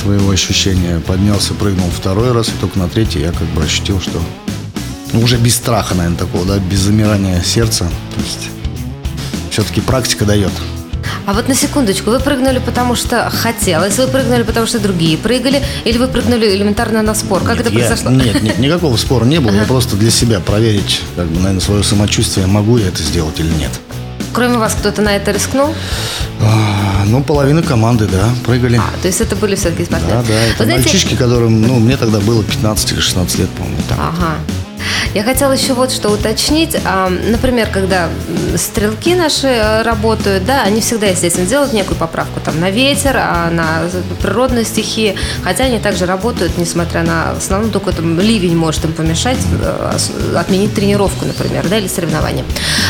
своего 0.01 0.31
ощущения. 0.31 1.01
Поднялся, 1.01 1.53
прыгнул 1.53 1.89
второй 1.89 2.31
раз, 2.31 2.47
и 2.47 2.61
только 2.61 2.79
на 2.79 2.87
третий 2.87 3.19
я 3.19 3.33
как 3.33 3.47
бы 3.49 3.61
ощутил, 3.61 3.99
что 3.99 4.21
ну, 5.11 5.19
уже 5.19 5.35
без 5.35 5.55
страха, 5.55 5.95
наверное, 5.95 6.19
такого, 6.19 6.45
да, 6.45 6.57
без 6.57 6.79
замирания 6.79 7.41
сердца. 7.41 7.89
То 8.15 8.21
есть 8.21 8.49
все-таки 9.49 9.81
практика 9.81 10.23
дает. 10.23 10.53
А 11.29 11.33
вот 11.33 11.47
на 11.47 11.53
секундочку, 11.53 12.09
вы 12.09 12.19
прыгнули 12.19 12.57
потому 12.57 12.95
что 12.95 13.29
хотелось, 13.29 13.99
вы 13.99 14.07
прыгнули 14.07 14.41
потому 14.41 14.65
что 14.65 14.79
другие 14.79 15.15
прыгали, 15.15 15.61
или 15.85 15.99
вы 15.99 16.07
прыгнули 16.07 16.55
элементарно 16.55 17.03
на 17.03 17.13
спор? 17.13 17.43
Как 17.43 17.57
нет, 17.57 17.67
это 17.67 17.71
произошло? 17.71 18.09
нет, 18.09 18.41
нет, 18.41 18.57
никакого 18.57 18.97
спора 18.97 19.25
не 19.25 19.39
было. 19.39 19.51
Я 19.51 19.65
просто 19.65 19.95
для 19.95 20.09
себя 20.09 20.39
проверить, 20.39 21.01
как 21.15 21.27
бы, 21.27 21.35
наверное, 21.35 21.59
свое 21.59 21.83
самочувствие, 21.83 22.47
могу 22.47 22.79
я 22.79 22.87
это 22.87 23.03
сделать 23.03 23.39
или 23.39 23.51
нет. 23.59 23.69
Кроме 24.33 24.57
вас 24.57 24.73
кто-то 24.73 25.03
на 25.03 25.15
это 25.15 25.29
рискнул? 25.29 25.69
А, 26.41 27.03
ну, 27.05 27.21
половина 27.23 27.61
команды, 27.61 28.07
да, 28.07 28.27
прыгали. 28.43 28.77
А, 28.77 28.99
то 28.99 29.07
есть 29.07 29.21
это 29.21 29.35
были 29.35 29.53
все-таки 29.53 29.85
спортсмены? 29.85 30.15
Да, 30.15 30.23
да, 30.27 30.33
это 30.33 30.57
Вы 30.57 30.65
знаете- 30.65 30.83
мальчишки, 30.89 31.15
которым, 31.15 31.61
ну, 31.61 31.77
мне 31.77 31.95
тогда 31.97 32.19
было 32.21 32.43
15 32.43 32.91
или 32.93 33.01
16 33.01 33.37
лет, 33.37 33.49
по-моему, 33.51 33.77
так. 33.87 33.99
Ага. 33.99 34.35
Я 35.13 35.23
хотела 35.23 35.51
еще 35.51 35.73
вот 35.73 35.91
что 35.91 36.09
уточнить. 36.09 36.77
Например, 37.27 37.67
когда 37.71 38.09
стрелки 38.55 39.15
наши 39.15 39.47
э, 39.47 39.81
работают, 39.81 40.45
да, 40.45 40.63
они 40.63 40.81
всегда, 40.81 41.07
естественно, 41.07 41.47
делают 41.47 41.73
некую 41.73 41.97
поправку 41.97 42.39
там 42.39 42.59
на 42.59 42.69
ветер, 42.69 43.15
а 43.17 43.49
на 43.49 43.89
природные 44.21 44.65
стихии. 44.65 45.15
Хотя 45.43 45.65
они 45.65 45.79
также 45.79 46.05
работают, 46.05 46.57
несмотря 46.57 47.03
на 47.03 47.31
основном 47.31 47.71
только 47.71 47.91
там 47.91 48.19
ливень 48.19 48.55
может 48.55 48.85
им 48.85 48.93
помешать 48.93 49.37
э, 49.61 49.97
отменить 50.35 50.73
тренировку, 50.73 51.25
например, 51.25 51.67
да, 51.67 51.77
или 51.77 51.87
соревнования. 51.87 52.45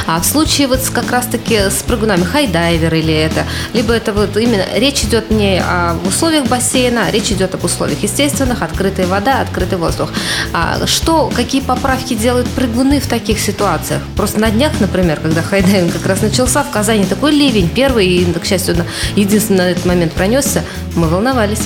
А 0.08 0.20
в 0.20 0.26
случае 0.26 0.68
вот 0.68 0.80
как 0.94 1.12
раз-таки 1.12 1.56
с 1.70 1.84
прыгунами 1.84 2.24
хайдайвер 2.24 2.94
или 2.94 3.14
это, 3.14 3.46
либо 3.74 3.94
это 3.94 4.14
вот 4.14 4.38
именно 4.38 4.64
речь 4.76 5.04
идет 5.04 5.32
не 5.32 5.60
о 5.60 5.96
условиях 6.06 6.46
бассейна, 6.46 7.06
а 7.08 7.12
речь 7.12 7.32
идет 7.32 7.56
об 7.56 7.64
условиях 7.64 8.02
естественных, 8.04 8.62
открытая 8.62 9.08
вода, 9.08 9.42
открытый 9.42 9.78
воздух. 9.78 10.10
А 10.54 10.86
что, 10.86 11.32
какие 11.36 11.62
поправки 11.62 11.79
делают 12.16 12.48
прыгуны 12.50 13.00
в 13.00 13.08
таких 13.08 13.40
ситуациях? 13.40 14.02
Просто 14.16 14.40
на 14.40 14.52
днях, 14.52 14.74
например, 14.80 15.20
когда 15.20 15.42
хайдайвинг 15.42 15.94
как 15.94 16.06
раз 16.06 16.22
начался, 16.22 16.64
в 16.64 16.72
Казани 16.72 17.06
такой 17.06 17.32
ливень, 17.32 17.70
первый 17.70 18.08
и, 18.08 18.26
к 18.34 18.46
счастью, 18.46 18.76
единственный 19.16 19.58
на 19.58 19.72
этот 19.72 19.86
момент 19.86 20.14
пронесся, 20.14 20.64
мы 20.96 21.08
волновались. 21.08 21.62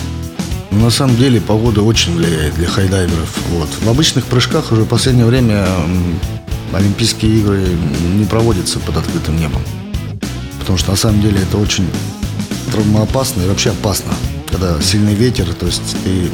На 0.71 0.89
самом 0.89 1.15
деле 1.17 1.39
погода 1.39 1.81
очень 1.81 2.15
влияет 2.15 2.55
для 2.55 2.67
хайдайверов. 2.67 3.37
Вот. 3.51 3.69
В 3.81 3.89
обычных 3.89 4.25
прыжках 4.25 4.71
уже 4.71 4.81
в 4.81 4.87
последнее 4.87 5.25
время 5.25 5.67
Олимпийские 6.73 7.39
игры 7.39 7.63
не 8.15 8.25
проводятся 8.25 8.79
под 8.79 8.97
открытым 8.97 9.39
небом. 9.39 9.61
Потому 10.59 10.77
что 10.77 10.91
на 10.91 10.97
самом 10.97 11.21
деле 11.21 11.39
это 11.41 11.57
очень 11.57 11.87
травмоопасно 12.71 13.43
и 13.43 13.47
вообще 13.47 13.69
опасно. 13.69 14.13
Когда 14.49 14.81
сильный 14.81 15.13
ветер, 15.13 15.53
то 15.53 15.67
есть 15.67 15.95
ты 16.03 16.29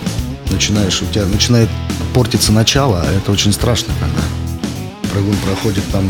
начинаешь, 0.51 1.01
у 1.01 1.05
тебя 1.05 1.25
начинает 1.25 1.69
портиться 2.13 2.51
начало, 2.51 3.01
а 3.01 3.11
это 3.11 3.31
очень 3.31 3.53
страшно, 3.53 3.93
когда 3.99 4.21
прыгун 5.11 5.35
проходит 5.37 5.83
там 5.91 6.05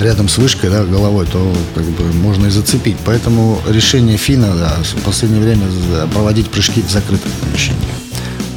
рядом 0.00 0.28
с 0.28 0.38
вышкой, 0.38 0.70
да, 0.70 0.84
головой, 0.84 1.26
то 1.26 1.52
как 1.74 1.84
бы 1.84 2.04
можно 2.12 2.46
и 2.46 2.50
зацепить. 2.50 2.96
Поэтому 3.04 3.60
решение 3.68 4.16
Фина, 4.16 4.54
да, 4.54 4.76
в 4.82 5.02
последнее 5.02 5.42
время 5.42 5.66
проводить 6.12 6.48
прыжки 6.50 6.82
в 6.82 6.90
закрытых 6.90 7.30
помещениях. 7.32 7.96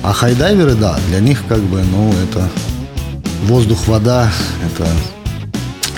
А 0.04 0.14
хайдайверы, 0.14 0.76
да, 0.76 1.00
для 1.10 1.20
них 1.20 1.44
как 1.48 1.60
бы, 1.60 1.84
ну, 1.84 2.14
это 2.24 2.50
воздух, 3.46 3.88
вода, 3.88 4.32
это 4.66 4.88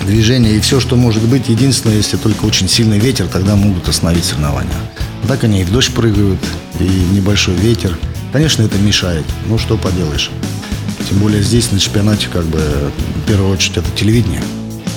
движение 0.06 0.56
и 0.56 0.60
все, 0.60 0.80
что 0.80 0.96
может 0.96 1.22
быть. 1.22 1.48
Единственное, 1.48 1.96
если 1.96 2.16
только 2.16 2.44
очень 2.44 2.68
сильный 2.68 2.98
ветер, 2.98 3.26
тогда 3.26 3.56
могут 3.56 3.88
остановить 3.88 4.24
соревнования. 4.24 4.74
А 5.22 5.26
так 5.26 5.44
они 5.44 5.62
и 5.62 5.64
в 5.64 5.72
дождь 5.72 5.92
прыгают, 5.94 6.40
и 6.80 6.84
небольшой 7.12 7.54
ветер. 7.54 7.98
Конечно, 8.34 8.64
это 8.64 8.76
мешает. 8.78 9.24
Ну, 9.46 9.58
что 9.58 9.76
поделаешь. 9.76 10.32
Тем 11.08 11.20
более 11.20 11.40
здесь 11.40 11.70
на 11.70 11.78
чемпионате 11.78 12.26
как 12.32 12.44
бы 12.46 12.58
в 12.58 13.28
первую 13.28 13.52
очередь 13.52 13.76
это 13.76 13.88
телевидение. 13.94 14.42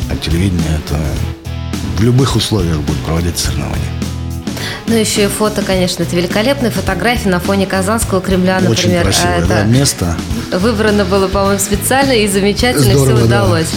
А 0.09 0.15
телевидение 0.15 0.81
это 0.83 0.99
в 1.97 2.03
любых 2.03 2.35
условиях 2.35 2.79
будет 2.79 2.97
проводить 3.05 3.37
соревнования. 3.37 3.96
Ну, 4.89 4.95
еще 4.95 5.25
и 5.25 5.27
фото, 5.27 5.63
конечно, 5.63 6.03
это 6.03 6.15
великолепные 6.15 6.71
фотографии 6.71 7.27
на 7.27 7.41
фоне 7.41 7.67
Казанского 7.67 8.21
Кремля, 8.21 8.57
Очень 8.59 8.69
например. 8.93 9.03
красивое 9.03 9.37
Это 9.39 9.47
да, 9.47 9.63
место. 9.63 10.15
Выбрано 10.53 11.03
было, 11.03 11.27
по-моему, 11.27 11.59
специально 11.59 12.13
и 12.13 12.25
замечательно 12.25 12.85
все 12.85 12.97
Здорово, 12.97 13.27
да. 13.27 13.43
удалось. 13.43 13.67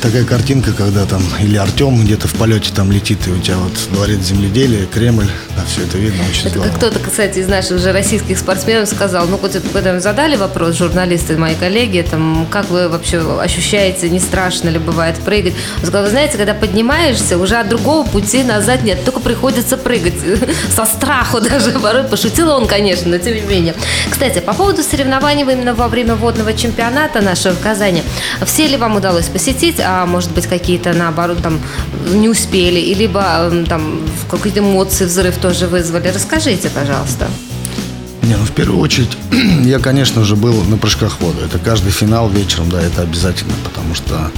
Такая 0.00 0.24
картинка, 0.24 0.72
когда 0.72 1.04
там 1.04 1.20
или 1.40 1.56
Артем 1.56 2.00
где-то 2.04 2.28
в 2.28 2.34
полете 2.34 2.72
там 2.72 2.92
летит, 2.92 3.26
и 3.26 3.30
у 3.30 3.38
тебя 3.40 3.56
вот 3.56 3.72
дворец 3.92 4.20
земледелия, 4.20 4.86
Кремль, 4.86 5.26
да, 5.56 5.64
все 5.66 5.82
это 5.82 5.98
видно, 5.98 6.22
очень 6.30 6.42
Это 6.42 6.50
здорово. 6.50 6.68
как 6.68 6.76
кто-то, 6.78 6.98
кстати, 7.00 7.38
из 7.40 7.48
наших 7.48 7.78
же 7.80 7.90
российских 7.92 8.38
спортсменов 8.38 8.88
сказал, 8.88 9.26
ну, 9.26 9.38
вот 9.38 9.60
когда 9.72 9.90
им 9.94 10.00
задали 10.00 10.36
вопрос, 10.36 10.76
журналисты, 10.76 11.36
мои 11.36 11.56
коллеги, 11.56 12.06
там, 12.08 12.46
как 12.50 12.70
вы 12.70 12.88
вообще 12.88 13.18
ощущаете, 13.40 14.08
не 14.08 14.20
страшно 14.20 14.68
ли 14.68 14.78
бывает 14.78 15.16
прыгать? 15.16 15.54
Он 15.80 15.86
сказал, 15.86 16.04
вы 16.04 16.10
знаете, 16.10 16.36
когда 16.36 16.54
поднимаешься, 16.54 17.36
уже 17.36 17.56
от 17.56 17.68
другого 17.68 18.06
пути 18.06 18.44
назад 18.44 18.84
нет, 18.84 19.04
только 19.04 19.18
приходится 19.18 19.76
прыгать 19.76 20.14
со 20.74 20.84
страху 20.84 21.40
даже, 21.50 21.72
порой 21.72 22.04
пошутил 22.04 22.50
он, 22.50 22.66
конечно, 22.66 23.10
но 23.10 23.18
тем 23.18 23.34
не 23.34 23.40
менее. 23.42 23.74
Кстати, 24.10 24.40
по 24.40 24.52
поводу 24.52 24.82
соревнований 24.82 25.42
именно 25.42 25.74
во 25.74 25.88
время 25.88 26.14
водного 26.14 26.54
чемпионата 26.54 27.20
нашего 27.20 27.52
в 27.54 27.60
Казани, 27.60 28.02
все 28.44 28.66
ли 28.66 28.76
вам 28.76 28.96
удалось 28.96 29.26
посетить, 29.26 29.76
а 29.80 30.06
может 30.06 30.30
быть 30.32 30.46
какие-то 30.46 30.92
наоборот 30.92 31.38
там 31.42 31.60
не 32.12 32.28
успели, 32.28 32.80
и 32.80 32.94
либо 32.94 33.52
там 33.68 34.00
какие-то 34.30 34.60
эмоции, 34.60 35.04
взрыв 35.04 35.36
тоже 35.38 35.66
вызвали? 35.66 36.08
Расскажите, 36.08 36.70
пожалуйста. 36.70 37.28
Не, 38.22 38.36
ну 38.36 38.44
в 38.44 38.52
первую 38.52 38.80
очередь, 38.80 39.16
я, 39.64 39.78
конечно 39.78 40.24
же, 40.24 40.36
был 40.36 40.62
на 40.64 40.76
прыжках 40.76 41.18
в 41.18 41.20
воду. 41.20 41.40
Это 41.44 41.58
каждый 41.58 41.90
финал 41.90 42.28
вечером, 42.28 42.70
да, 42.70 42.80
это 42.80 43.02
обязательно, 43.02 43.54
потому 43.64 43.94
что 43.94 44.30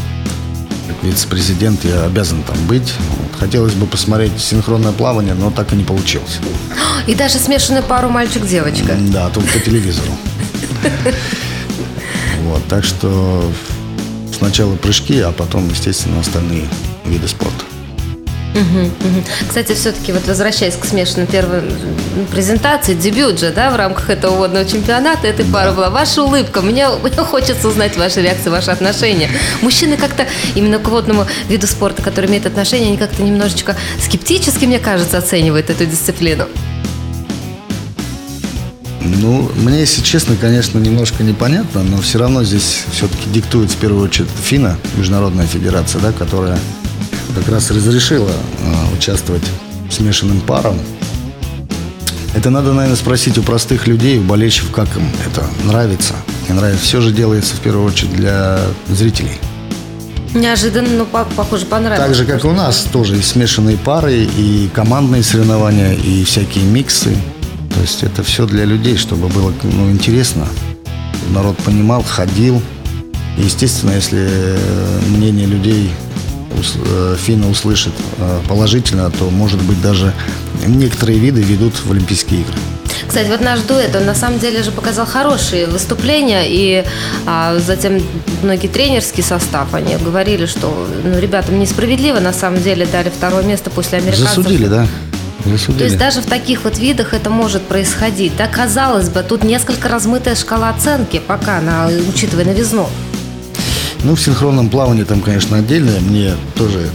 как 0.87 1.03
вице-президент 1.03 1.85
я 1.85 2.05
обязан 2.05 2.43
там 2.43 2.57
быть. 2.67 2.93
Вот. 3.11 3.41
Хотелось 3.41 3.75
бы 3.75 3.87
посмотреть 3.87 4.33
синхронное 4.39 4.93
плавание, 4.93 5.35
но 5.35 5.51
так 5.51 5.73
и 5.73 5.77
не 5.77 5.85
получилось. 5.85 6.39
И 7.07 7.15
даже 7.15 7.39
смешанную 7.39 7.85
пару 7.85 8.09
мальчик-девочка. 8.09 8.97
Да, 9.13 9.29
только 9.31 9.53
по 9.53 9.61
телевизору. 9.61 10.11
Вот, 12.43 12.63
так 12.69 12.85
что 12.85 13.51
сначала 14.37 14.77
прыжки, 14.77 15.19
а 15.21 15.33
потом, 15.33 15.67
естественно, 15.71 16.21
остальные 16.21 16.69
виды 17.07 17.27
спорта. 17.27 17.65
Кстати, 19.49 19.73
все-таки 19.75 20.13
вот 20.13 20.27
возвращаясь 20.27 20.77
к 20.77 20.85
смешанной 20.85 21.27
первой 21.27 21.63
презентации, 22.31 22.95
дебют 22.95 23.41
же, 23.41 23.51
да, 23.51 23.71
в 23.71 23.77
рамках 23.77 24.11
этого 24.11 24.37
водного 24.37 24.65
чемпионата 24.65 25.27
этой 25.27 25.45
пары 25.45 25.73
была. 25.73 25.91
Ваша 25.91 26.23
улыбка. 26.23 26.63
Мне, 26.63 26.89
мне 26.89 27.17
хочется 27.17 27.69
узнать 27.69 27.97
ваши 27.97 28.23
реакции, 28.23 28.51
ваши 28.51 28.71
отношения. 28.71 29.29
Мужчины 29.63 29.97
как-то 29.97 30.27
именно 30.55 30.79
к 30.79 30.89
водному 30.89 31.27
виду 31.49 31.67
спорта, 31.67 32.03
который 32.03 32.31
имеет 32.31 32.47
отношение, 32.47 32.89
они 32.89 32.97
как-то 32.97 33.23
немножечко 33.23 33.77
скептически, 34.01 34.65
мне 34.67 34.79
кажется, 34.79 35.19
оценивают 35.19 35.71
эту 35.71 35.87
дисциплину. 35.87 36.45
Ну, 39.01 39.51
мне, 39.57 39.81
если 39.81 40.03
честно, 40.03 40.37
конечно, 40.37 40.79
немножко 40.79 41.23
непонятно, 41.23 41.83
но 41.83 42.01
все 42.01 42.19
равно 42.19 42.43
здесь 42.45 42.85
все-таки 42.93 43.29
диктует 43.31 43.71
в 43.71 43.77
первую 43.77 44.05
очередь 44.05 44.29
ФИНА, 44.45 44.79
Международная 44.97 45.47
федерация, 45.47 46.01
да, 46.01 46.13
которая 46.13 46.59
как 47.35 47.49
раз 47.49 47.71
разрешила 47.71 48.31
э, 48.31 48.97
участвовать 48.97 49.45
смешанным 49.91 50.41
парам. 50.41 50.79
Это 52.35 52.51
надо, 52.51 52.73
наверное, 52.73 52.97
спросить 52.97 53.39
у 53.39 53.43
простых 53.43 53.87
людей, 53.87 54.19
у 54.19 54.23
болельщиков, 54.23 54.73
как 54.73 54.89
им 54.97 55.09
это 55.25 55.45
нравится. 55.65 56.15
Не 56.49 56.55
нравится. 56.55 56.83
Все 56.83 57.01
же 57.01 57.13
делается 57.13 57.55
в 57.55 57.61
первую 57.61 57.87
очередь 57.87 58.15
для 58.15 58.61
зрителей. 58.89 59.39
Неожиданно, 60.35 60.89
но 60.89 61.05
по- 61.05 61.27
похоже, 61.37 61.65
понравилось. 61.65 62.07
Так 62.07 62.15
же, 62.17 62.25
как 62.25 62.45
у 62.45 62.51
нас, 62.51 62.89
тоже 62.93 63.17
и 63.17 63.23
смешанные 63.23 63.77
пары, 63.77 64.25
и 64.25 64.69
командные 64.75 65.23
соревнования, 65.23 65.93
и 65.93 66.25
всякие 66.25 66.65
миксы. 66.65 67.17
То 67.73 67.81
есть 67.81 68.03
это 68.03 68.25
все 68.25 68.47
для 68.47 68.65
людей, 68.65 68.97
чтобы 68.97 69.29
было 69.29 69.55
ну, 69.63 69.91
интересно. 69.91 70.49
Народ 71.31 71.57
понимал, 71.59 72.03
ходил. 72.03 72.61
И, 73.39 73.43
естественно, 73.43 73.93
если 73.93 74.27
э, 74.29 75.01
мнение 75.09 75.47
людей 75.47 75.91
э, 76.57 77.17
Финна 77.19 77.49
услышит 77.49 77.93
э, 78.19 78.41
положительно, 78.49 79.11
то, 79.11 79.31
может 79.31 79.63
быть, 79.63 79.81
даже 79.83 80.13
некоторые 80.67 81.19
виды 81.19 81.43
ведут 81.43 81.75
в 81.75 81.91
Олимпийские 81.91 82.41
игры. 82.41 82.55
Кстати, 83.07 83.29
вот 83.29 83.41
наш 83.41 83.61
дуэт, 83.61 83.95
он 83.95 84.07
на 84.07 84.15
самом 84.15 84.39
деле 84.39 84.63
же 84.63 84.71
показал 84.71 85.07
хорошие 85.07 85.67
выступления, 85.67 86.45
и 86.47 86.85
а, 87.27 87.59
затем 87.59 88.01
многие 88.43 88.69
тренерский 88.69 89.23
состав, 89.23 89.75
они 89.75 89.97
говорили, 89.97 90.47
что 90.47 90.89
ну, 91.05 91.19
ребятам 91.19 91.59
несправедливо, 91.59 92.21
на 92.21 92.33
самом 92.33 92.63
деле 92.63 92.87
дали 92.87 93.11
второе 93.11 93.43
место 93.43 93.71
после 93.71 93.99
американцев. 93.99 94.37
Засудили, 94.37 94.67
да? 94.67 94.87
Засудили. 95.45 95.79
То 95.79 95.85
есть 95.85 95.99
даже 95.99 96.23
в 96.23 96.27
таких 96.27 96.65
вот 96.65 96.79
видах 96.79 97.13
это 97.13 97.31
может 97.31 97.63
происходить. 97.63 98.37
Да, 98.37 98.47
казалось 98.47 99.09
бы, 99.11 99.23
тут 99.23 99.45
несколько 99.45 99.89
размытая 99.89 100.35
шкала 100.35 100.71
оценки 100.71 101.21
пока, 101.25 101.61
на, 101.61 101.91
учитывая 102.09 102.45
новизну. 102.45 102.89
Ну, 104.05 104.15
в 104.15 104.21
синхронном 104.21 104.69
плавании 104.69 105.05
там, 105.05 105.23
конечно, 105.23 105.57
отдельное. 105.57 105.99
Мне 105.99 106.35
тоже 106.57 106.91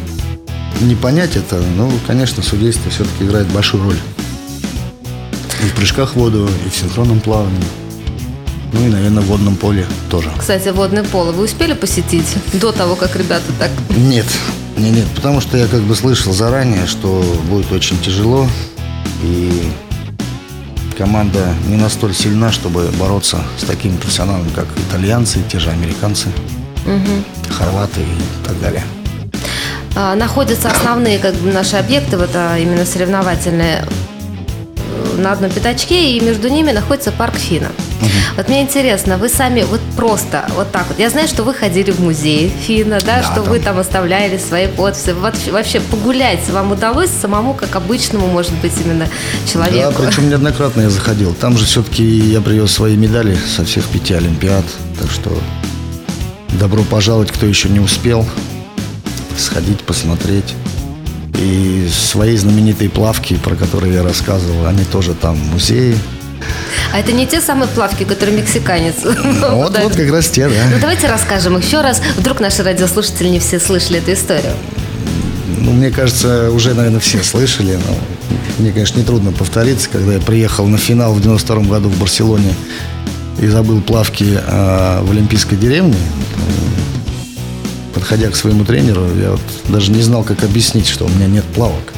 не 0.82 0.96
понять 0.96 1.36
это. 1.36 1.60
Но, 1.76 1.92
конечно, 2.06 2.44
судейство 2.44 2.92
все-таки 2.92 3.26
играет 3.26 3.48
большую 3.48 3.84
роль. 3.84 3.98
И 5.64 5.68
в 5.68 5.74
прыжках 5.74 6.12
в 6.12 6.16
воду, 6.16 6.48
и 6.66 6.70
в 6.70 6.76
синхронном 6.76 7.20
плавании. 7.20 7.64
Ну 8.74 8.86
и, 8.86 8.90
наверное, 8.90 9.24
в 9.24 9.26
водном 9.26 9.56
поле 9.56 9.88
тоже. 10.12 10.30
Кстати, 10.38 10.70
водное 10.70 11.04
поло 11.04 11.32
вы 11.32 11.46
успели 11.46 11.74
посетить 11.74 12.38
до 12.54 12.72
того, 12.72 12.96
как 12.96 13.16
ребята 13.16 13.46
так... 13.58 13.72
Нет, 13.98 14.28
нет, 14.78 14.94
нет, 14.94 15.08
потому 15.16 15.42
что 15.42 15.58
я 15.58 15.66
как 15.66 15.82
бы 15.82 15.96
слышал 15.96 16.32
заранее, 16.32 16.86
что 16.86 17.24
будет 17.50 17.72
очень 17.72 18.00
тяжело. 18.00 18.48
И 19.24 19.64
команда 20.96 21.56
не 21.68 21.76
настолько 21.76 22.16
сильна, 22.16 22.52
чтобы 22.52 22.88
бороться 23.00 23.40
с 23.58 23.64
такими 23.64 23.98
профессионалами, 23.98 24.50
как 24.56 24.68
итальянцы, 24.88 25.40
те 25.52 25.58
же 25.58 25.72
американцы, 25.72 26.28
хорваты 27.58 28.02
и 28.02 28.48
так 28.48 28.60
далее. 28.62 28.84
А, 29.96 30.16
находятся 30.16 30.70
основные 30.70 31.20
как 31.20 31.34
бы, 31.36 31.52
наши 31.52 31.76
объекты, 31.76 32.18
вот 32.18 32.30
а, 32.34 32.58
именно 32.58 32.86
соревновательные, 32.86 33.84
э, 34.78 35.22
на 35.22 35.32
одном 35.34 35.50
пятачке, 35.52 36.12
и 36.16 36.20
между 36.22 36.48
ними 36.50 36.72
находится 36.72 37.12
парк 37.12 37.36
Фина. 37.36 37.68
Вот 38.38 38.48
мне 38.48 38.62
интересно, 38.62 39.18
вы 39.18 39.28
сами 39.28 39.64
вот 39.64 39.82
просто 39.98 40.46
вот 40.56 40.72
так 40.72 40.88
вот. 40.88 40.98
Я 40.98 41.10
знаю, 41.10 41.28
что 41.28 41.44
вы 41.44 41.54
ходили 41.54 41.92
в 41.92 42.00
музей 42.00 42.50
Фина, 42.66 43.00
да, 43.02 43.18
Да, 43.18 43.24
что 43.24 43.36
там. 43.42 43.44
вы 43.46 43.60
там 43.60 43.78
оставляли 43.80 44.38
свои 44.38 44.68
подписи. 44.68 45.10
Вот 45.12 45.34
вообще 45.52 45.82
погулять 45.82 46.48
вам 46.50 46.72
удалось 46.72 47.10
самому, 47.10 47.54
как 47.54 47.76
обычному, 47.76 48.28
может 48.28 48.54
быть, 48.62 48.72
именно 48.86 49.06
Да, 49.06 49.52
человеку? 49.52 50.02
причем 50.04 50.30
неоднократно 50.30 50.82
я 50.84 50.90
заходил. 50.90 51.34
Там 51.34 51.58
же 51.58 51.66
все-таки 51.66 52.04
я 52.06 52.40
привез 52.40 52.72
свои 52.72 52.96
медали 52.96 53.36
со 53.36 53.66
всех 53.66 53.84
пяти 53.88 54.14
Олимпиад. 54.14 54.64
Так 54.98 55.12
что 55.12 55.38
добро 56.54 56.84
пожаловать, 56.84 57.32
кто 57.32 57.46
еще 57.46 57.70
не 57.70 57.80
успел. 57.80 58.26
Сходить, 59.38 59.80
посмотреть. 59.82 60.56
И 61.38 61.88
свои 61.92 62.36
знаменитые 62.36 62.90
плавки, 62.90 63.36
про 63.36 63.56
которые 63.56 63.94
я 63.94 64.04
рассказывал, 64.04 64.66
они 64.66 64.84
тоже 64.84 65.14
там 65.14 65.36
в 65.36 65.54
музее. 65.54 65.96
А 66.94 67.00
это 67.00 67.12
не 67.12 67.26
те 67.28 67.40
самые 67.40 67.68
плавки, 67.70 68.04
которые 68.04 68.38
мексиканец. 68.38 68.96
Ну, 69.04 69.56
вот, 69.56 69.78
вот 69.78 69.96
как 69.96 70.12
раз 70.12 70.28
те, 70.28 70.48
Ну 70.48 70.54
да. 70.54 70.80
давайте 70.82 71.08
расскажем 71.08 71.58
еще 71.58 71.82
раз. 71.82 72.02
Вдруг 72.18 72.40
наши 72.40 72.64
радиослушатели 72.64 73.30
не 73.30 73.40
все 73.40 73.60
слышали 73.60 74.00
эту 74.00 74.14
историю. 74.14 74.54
Ну, 75.60 75.72
мне 75.72 75.92
кажется, 75.92 76.52
уже, 76.52 76.74
наверное, 76.74 77.00
все 77.00 77.22
слышали. 77.24 77.74
Но 77.76 77.96
мне, 78.58 78.72
конечно, 78.72 79.00
нетрудно 79.00 79.32
повториться. 79.32 79.90
Когда 79.90 80.14
я 80.14 80.20
приехал 80.20 80.66
на 80.68 80.78
финал 80.78 81.14
в 81.14 81.22
92 81.22 81.64
году 81.64 81.90
в 81.90 81.98
Барселоне 82.00 82.54
и 83.40 83.48
забыл 83.48 83.82
плавки 83.82 84.38
а, 84.48 85.02
в 85.04 85.12
Олимпийской 85.12 85.56
деревне, 85.56 85.96
подходя 87.94 88.30
к 88.30 88.36
своему 88.36 88.66
тренеру, 88.66 89.06
я 89.16 89.32
вот 89.32 89.42
даже 89.70 89.92
не 89.92 90.02
знал, 90.02 90.24
как 90.24 90.44
объяснить, 90.44 90.88
что 90.88 91.06
у 91.06 91.10
меня 91.10 91.28
нет 91.28 91.44
плавок. 91.46 91.94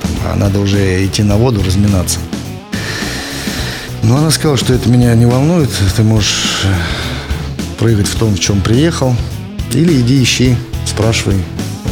Там, 0.00 0.10
а 0.32 0.36
надо 0.36 0.60
уже 0.60 1.04
идти 1.04 1.22
на 1.22 1.36
воду, 1.36 1.62
разминаться. 1.64 2.18
Но 4.02 4.18
она 4.18 4.30
сказала, 4.30 4.56
что 4.56 4.72
это 4.72 4.88
меня 4.88 5.14
не 5.14 5.26
волнует. 5.26 5.70
Ты 5.96 6.02
можешь 6.02 6.62
э, 6.64 6.74
прыгать 7.78 8.06
в 8.06 8.16
том, 8.16 8.34
в 8.34 8.40
чем 8.40 8.60
приехал. 8.60 9.14
Или 9.72 10.00
иди 10.00 10.22
ищи, 10.22 10.56
спрашивай 10.86 11.36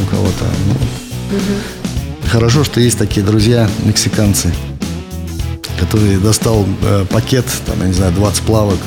у 0.01 0.09
кого-то. 0.09 0.45
Ну, 0.67 1.37
Хорошо, 2.29 2.63
что 2.63 2.79
есть 2.79 2.97
такие 2.97 3.25
друзья, 3.25 3.69
мексиканцы, 3.83 4.53
которые 5.79 6.17
достал 6.17 6.65
э, 6.81 7.05
пакет, 7.09 7.45
там, 7.65 7.81
я 7.81 7.87
не 7.87 7.93
знаю, 7.93 8.13
20 8.13 8.43
плавок, 8.43 8.79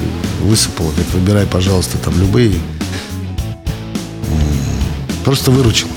высыпал, 0.43 0.87
говорит, 0.87 1.13
выбирай, 1.13 1.47
пожалуйста, 1.47 1.99
там 1.99 2.19
любые. 2.19 2.55
Просто 5.29 5.51
выручил. 5.51 5.89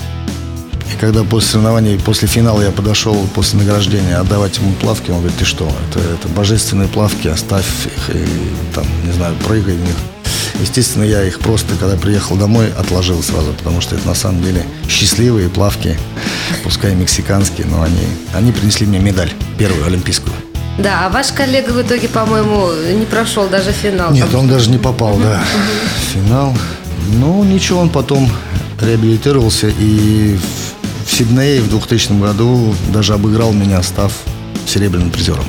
И 0.92 1.00
когда 1.00 1.24
после 1.24 1.52
соревнований, 1.52 1.98
после 1.98 2.28
финала 2.28 2.60
я 2.60 2.70
подошел 2.70 3.16
после 3.34 3.60
награждения 3.60 4.18
отдавать 4.18 4.58
ему 4.58 4.74
плавки, 4.74 5.10
он 5.10 5.20
говорит, 5.20 5.38
ты 5.38 5.46
что, 5.46 5.72
это, 5.88 6.00
это 6.00 6.28
божественные 6.28 6.86
плавки, 6.86 7.28
оставь 7.28 7.64
их 7.86 8.14
и 8.14 8.26
там, 8.74 8.84
не 9.06 9.10
знаю, 9.12 9.34
прыгай 9.46 9.74
в 9.76 9.80
них. 9.80 9.94
Естественно, 10.60 11.04
я 11.04 11.24
их 11.24 11.38
просто, 11.38 11.76
когда 11.80 11.96
приехал 11.96 12.36
домой, 12.36 12.74
отложил 12.78 13.22
сразу, 13.22 13.54
потому 13.54 13.80
что 13.80 13.96
это 13.96 14.06
на 14.06 14.14
самом 14.14 14.42
деле 14.42 14.66
счастливые 14.86 15.48
плавки, 15.48 15.98
пускай 16.62 16.94
мексиканские, 16.94 17.66
но 17.68 17.80
они, 17.80 18.06
они 18.34 18.52
принесли 18.52 18.86
мне 18.86 18.98
медаль, 18.98 19.32
первую 19.56 19.86
олимпийскую. 19.86 20.34
Да, 20.76 21.06
а 21.06 21.08
ваш 21.08 21.32
коллега 21.32 21.70
в 21.70 21.80
итоге, 21.80 22.06
по-моему, 22.08 22.68
не 22.98 23.06
прошел 23.06 23.48
даже 23.48 23.72
финал. 23.72 24.12
Нет, 24.12 24.34
он 24.34 24.46
даже 24.46 24.68
не 24.68 24.76
попал, 24.76 25.16
да, 25.16 25.42
финал. 26.12 26.54
Ну, 27.14 27.42
ничего, 27.44 27.80
он 27.80 27.88
потом 27.88 28.30
реабилитировался 28.82 29.68
и 29.68 30.36
в- 30.36 30.72
Сиднее 31.10 31.60
в 31.60 31.68
2000 31.68 32.12
году 32.20 32.74
даже 32.92 33.12
обыграл 33.14 33.52
меня, 33.52 33.82
став 33.82 34.12
серебряным 34.66 35.10
призером. 35.10 35.44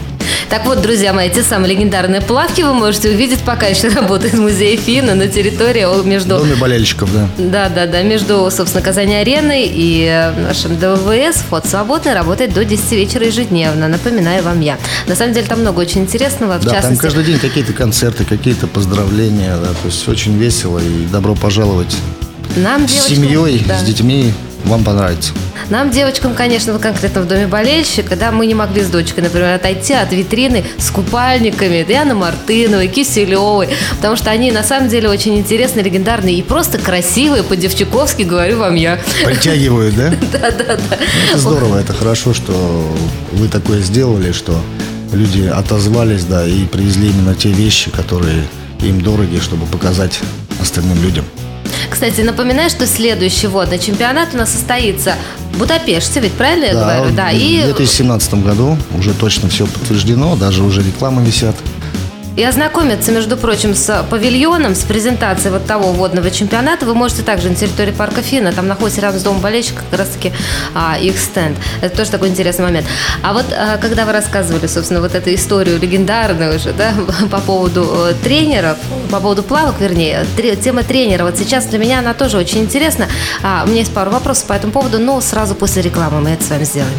Так 0.49 0.65
вот, 0.65 0.81
друзья 0.81 1.13
мои, 1.13 1.29
те 1.29 1.41
самые 1.41 1.73
легендарные 1.75 2.21
плавки 2.21 2.61
вы 2.63 2.73
можете 2.73 3.09
увидеть, 3.09 3.39
пока 3.39 3.67
еще 3.67 3.87
работает 3.89 4.33
музей 4.33 4.75
Фина 4.77 5.15
на 5.15 5.27
территории 5.27 5.85
между... 6.05 6.37
доме 6.39 6.55
болельщиков, 6.55 7.09
да. 7.13 7.29
Да, 7.37 7.69
да, 7.69 7.85
да, 7.87 8.01
между, 8.03 8.49
собственно, 8.51 8.83
Казани-ареной 8.83 9.63
и 9.73 10.05
э, 10.05 10.31
нашим 10.41 10.77
ДВС. 10.77 11.37
Вход 11.47 11.65
свободный, 11.65 12.13
работает 12.13 12.53
до 12.53 12.65
10 12.65 12.91
вечера 12.91 13.25
ежедневно, 13.25 13.87
напоминаю 13.87 14.43
вам 14.43 14.59
я. 14.59 14.77
На 15.07 15.15
самом 15.15 15.33
деле 15.33 15.47
там 15.47 15.61
много 15.61 15.79
очень 15.79 16.01
интересного, 16.01 16.57
в 16.59 16.63
Да, 16.65 16.71
там 16.71 16.81
частности... 16.81 17.01
каждый 17.01 17.23
день 17.23 17.39
какие-то 17.39 17.73
концерты, 17.73 18.25
какие-то 18.25 18.67
поздравления, 18.67 19.55
да, 19.55 19.67
то 19.69 19.85
есть 19.85 20.07
очень 20.09 20.37
весело 20.37 20.79
и 20.79 21.05
добро 21.05 21.35
пожаловать 21.35 21.95
Нам, 22.55 22.87
с 22.87 22.91
девочкам, 22.91 23.15
семьей, 23.15 23.63
да. 23.67 23.79
с 23.79 23.83
детьми, 23.83 24.31
вам 24.65 24.83
понравится. 24.83 25.33
Нам, 25.69 25.89
девочкам, 25.89 26.35
конечно, 26.35 26.73
вот 26.73 26.81
конкретно 26.81 27.21
в 27.21 27.27
доме 27.27 27.47
болельщика, 27.47 28.15
да, 28.15 28.31
мы 28.31 28.45
не 28.45 28.53
могли 28.53 28.83
с 28.83 28.89
дочкой, 28.89 29.23
например, 29.23 29.55
отойти 29.55 29.93
от 29.93 30.11
витрины 30.11 30.63
с 30.77 30.91
купальниками 30.91 31.83
Дианы 31.87 32.13
Мартыновой, 32.13 32.89
Киселевой, 32.89 33.69
потому 33.95 34.15
что 34.15 34.29
они 34.29 34.51
на 34.51 34.63
самом 34.63 34.89
деле 34.89 35.09
очень 35.09 35.37
интересные, 35.37 35.83
легендарные 35.83 36.35
и 36.35 36.41
просто 36.43 36.77
красивые, 36.77 37.43
по-девчуковски 37.43 38.23
говорю 38.23 38.59
вам 38.59 38.75
я. 38.75 38.99
Притягивают, 39.25 39.95
да? 39.97 40.13
Да, 40.31 40.51
да, 40.51 40.75
да. 40.75 40.97
Это 41.29 41.39
здорово, 41.39 41.79
это 41.79 41.93
хорошо, 41.93 42.33
что 42.33 42.53
вы 43.31 43.47
такое 43.47 43.81
сделали, 43.81 44.31
что 44.31 44.55
люди 45.11 45.47
отозвались, 45.47 46.25
да, 46.25 46.45
и 46.45 46.65
привезли 46.65 47.09
именно 47.09 47.33
те 47.33 47.49
вещи, 47.49 47.89
которые 47.89 48.43
им 48.81 49.01
дороги, 49.01 49.39
чтобы 49.39 49.65
показать 49.65 50.19
остальным 50.61 51.01
людям. 51.01 51.25
Кстати, 51.93 52.21
напоминаю, 52.21 52.71
что 52.71 52.87
следующий 52.87 53.45
водный 53.45 53.77
чемпионат 53.77 54.29
у 54.33 54.37
нас 54.37 54.51
состоится 54.51 55.13
в 55.51 55.59
Будапеште, 55.59 56.21
ведь 56.21 56.31
правильно 56.33 56.65
я 56.65 56.73
говорю? 56.73 57.13
Да, 57.15 57.29
в 57.29 57.35
и 57.35 57.61
2017 57.61 58.33
году 58.43 58.75
уже 58.97 59.13
точно 59.13 59.47
все 59.47 59.67
подтверждено, 59.67 60.35
даже 60.35 60.63
уже 60.63 60.81
рекламы 60.81 61.23
висят. 61.23 61.55
И 62.35 62.43
ознакомиться, 62.43 63.11
между 63.11 63.37
прочим, 63.37 63.75
с 63.75 64.05
павильоном, 64.09 64.73
с 64.73 64.79
презентацией 64.79 65.51
вот 65.51 65.67
того 65.67 65.91
водного 65.91 66.31
чемпионата 66.31 66.83
вы 66.85 66.95
можете 66.95 67.21
также 67.21 67.49
на 67.49 67.55
территории 67.55 67.91
парка 67.91 68.23
Фина. 68.23 68.51
Там 68.51 68.67
находится 68.67 69.01
рядом 69.01 69.19
с 69.19 69.23
домом 69.23 69.39
болельщика 69.39 69.83
как 69.89 69.99
раз-таки 69.99 70.31
а, 70.73 70.97
их 70.99 71.19
стенд. 71.19 71.57
Это 71.81 71.95
тоже 71.95 72.09
такой 72.09 72.29
интересный 72.29 72.65
момент. 72.65 72.87
А 73.21 73.33
вот 73.33 73.45
а, 73.51 73.77
когда 73.77 74.05
вы 74.05 74.13
рассказывали, 74.13 74.65
собственно, 74.65 74.99
вот 74.99 75.13
эту 75.13 75.33
историю 75.33 75.79
легендарную 75.79 76.55
уже, 76.55 76.73
да, 76.73 76.93
по 77.31 77.39
поводу 77.39 78.07
э, 78.09 78.13
тренеров, 78.23 78.77
по 79.11 79.19
поводу 79.19 79.43
плавок, 79.43 79.75
вернее, 79.79 80.25
тре- 80.35 80.55
тема 80.55 80.83
тренера, 80.83 81.25
вот 81.25 81.37
сейчас 81.37 81.65
для 81.67 81.77
меня 81.77 81.99
она 81.99 82.15
тоже 82.15 82.37
очень 82.37 82.61
интересна. 82.61 83.07
А, 83.43 83.61
у 83.63 83.67
меня 83.67 83.81
есть 83.81 83.93
пару 83.93 84.09
вопросов 84.09 84.47
по 84.47 84.53
этому 84.53 84.73
поводу, 84.73 84.97
но 84.97 85.21
сразу 85.21 85.53
после 85.53 85.83
рекламы 85.83 86.21
мы 86.21 86.31
это 86.31 86.43
с 86.43 86.49
вами 86.49 86.63
сделаем. 86.63 86.95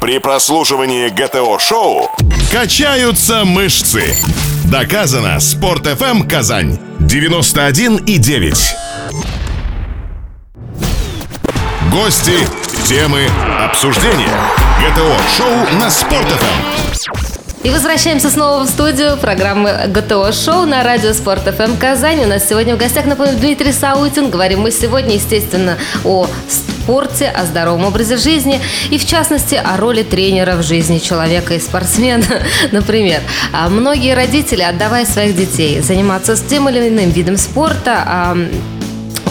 При 0.00 0.18
прослушивании 0.18 1.08
ГТО-шоу 1.08 2.10
качаются 2.50 3.44
мышцы. 3.44 4.16
Доказано. 4.72 5.38
Спорт 5.38 5.86
FM 5.86 6.26
Казань 6.26 6.78
91 6.98 7.96
и 8.06 8.16
9. 8.16 8.74
Гости, 11.92 12.38
темы, 12.86 13.26
обсуждения. 13.62 14.32
ГТО-шоу 14.80 15.78
на 15.78 15.90
Спорт.ФМ. 15.90 17.64
И 17.64 17.70
возвращаемся 17.70 18.30
снова 18.30 18.64
в 18.64 18.66
студию 18.66 19.18
программы 19.18 19.88
ГТО 19.88 20.32
Шоу 20.32 20.64
на 20.64 20.82
радио 20.82 21.12
Спорт 21.12 21.42
ФМ 21.42 21.76
Казань. 21.76 22.24
У 22.24 22.26
нас 22.26 22.48
сегодня 22.48 22.74
в 22.74 22.78
гостях, 22.78 23.04
напомню, 23.04 23.36
Дмитрий 23.38 23.72
Саутин. 23.72 24.30
Говорим 24.30 24.62
мы 24.62 24.70
сегодня, 24.70 25.16
естественно, 25.16 25.76
о 26.02 26.26
спорте, 26.82 27.28
о 27.28 27.44
здоровом 27.44 27.84
образе 27.84 28.16
жизни 28.16 28.60
и, 28.90 28.98
в 28.98 29.06
частности, 29.06 29.54
о 29.54 29.76
роли 29.76 30.02
тренера 30.02 30.56
в 30.56 30.62
жизни 30.62 30.98
человека 30.98 31.54
и 31.54 31.60
спортсмена. 31.60 32.24
Например, 32.72 33.20
а 33.52 33.68
многие 33.68 34.14
родители, 34.14 34.62
отдавая 34.62 35.06
своих 35.06 35.36
детей 35.36 35.80
заниматься 35.80 36.34
с 36.34 36.42
тем 36.42 36.68
или 36.68 36.88
иным 36.88 37.10
видом 37.10 37.36
спорта, 37.36 38.36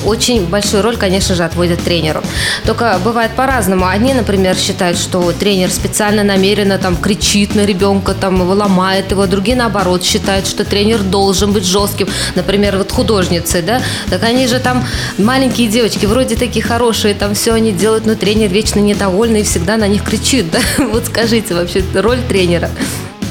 очень 0.05 0.45
большую 0.45 0.83
роль, 0.83 0.97
конечно 0.97 1.35
же, 1.35 1.43
отводят 1.43 1.81
тренеру. 1.81 2.21
Только 2.65 2.99
бывает 3.03 3.31
по-разному. 3.31 3.87
Одни, 3.87 4.13
например, 4.13 4.55
считают, 4.55 4.97
что 4.97 5.31
тренер 5.31 5.69
специально 5.69 6.23
намеренно 6.23 6.77
там 6.77 6.95
кричит 6.97 7.55
на 7.55 7.65
ребенка, 7.65 8.13
там 8.13 8.41
его 8.41 8.53
ломает 8.53 9.11
его. 9.11 9.25
Другие, 9.27 9.55
наоборот, 9.55 10.03
считают, 10.03 10.47
что 10.47 10.65
тренер 10.65 11.03
должен 11.03 11.51
быть 11.51 11.65
жестким. 11.65 12.07
Например, 12.35 12.77
вот 12.77 12.91
художницы, 12.91 13.61
да? 13.61 13.81
Так 14.09 14.23
они 14.23 14.47
же 14.47 14.59
там 14.59 14.83
маленькие 15.17 15.67
девочки, 15.67 16.05
вроде 16.05 16.35
такие 16.35 16.63
хорошие, 16.63 17.13
там 17.13 17.33
все 17.35 17.53
они 17.53 17.71
делают, 17.71 18.05
но 18.05 18.15
тренер 18.15 18.49
вечно 18.49 18.79
недовольный 18.79 19.41
и 19.41 19.43
всегда 19.43 19.77
на 19.77 19.87
них 19.87 20.03
кричит, 20.03 20.51
да? 20.51 20.59
Вот 20.91 21.05
скажите 21.05 21.53
вообще, 21.53 21.83
роль 21.93 22.19
тренера. 22.27 22.69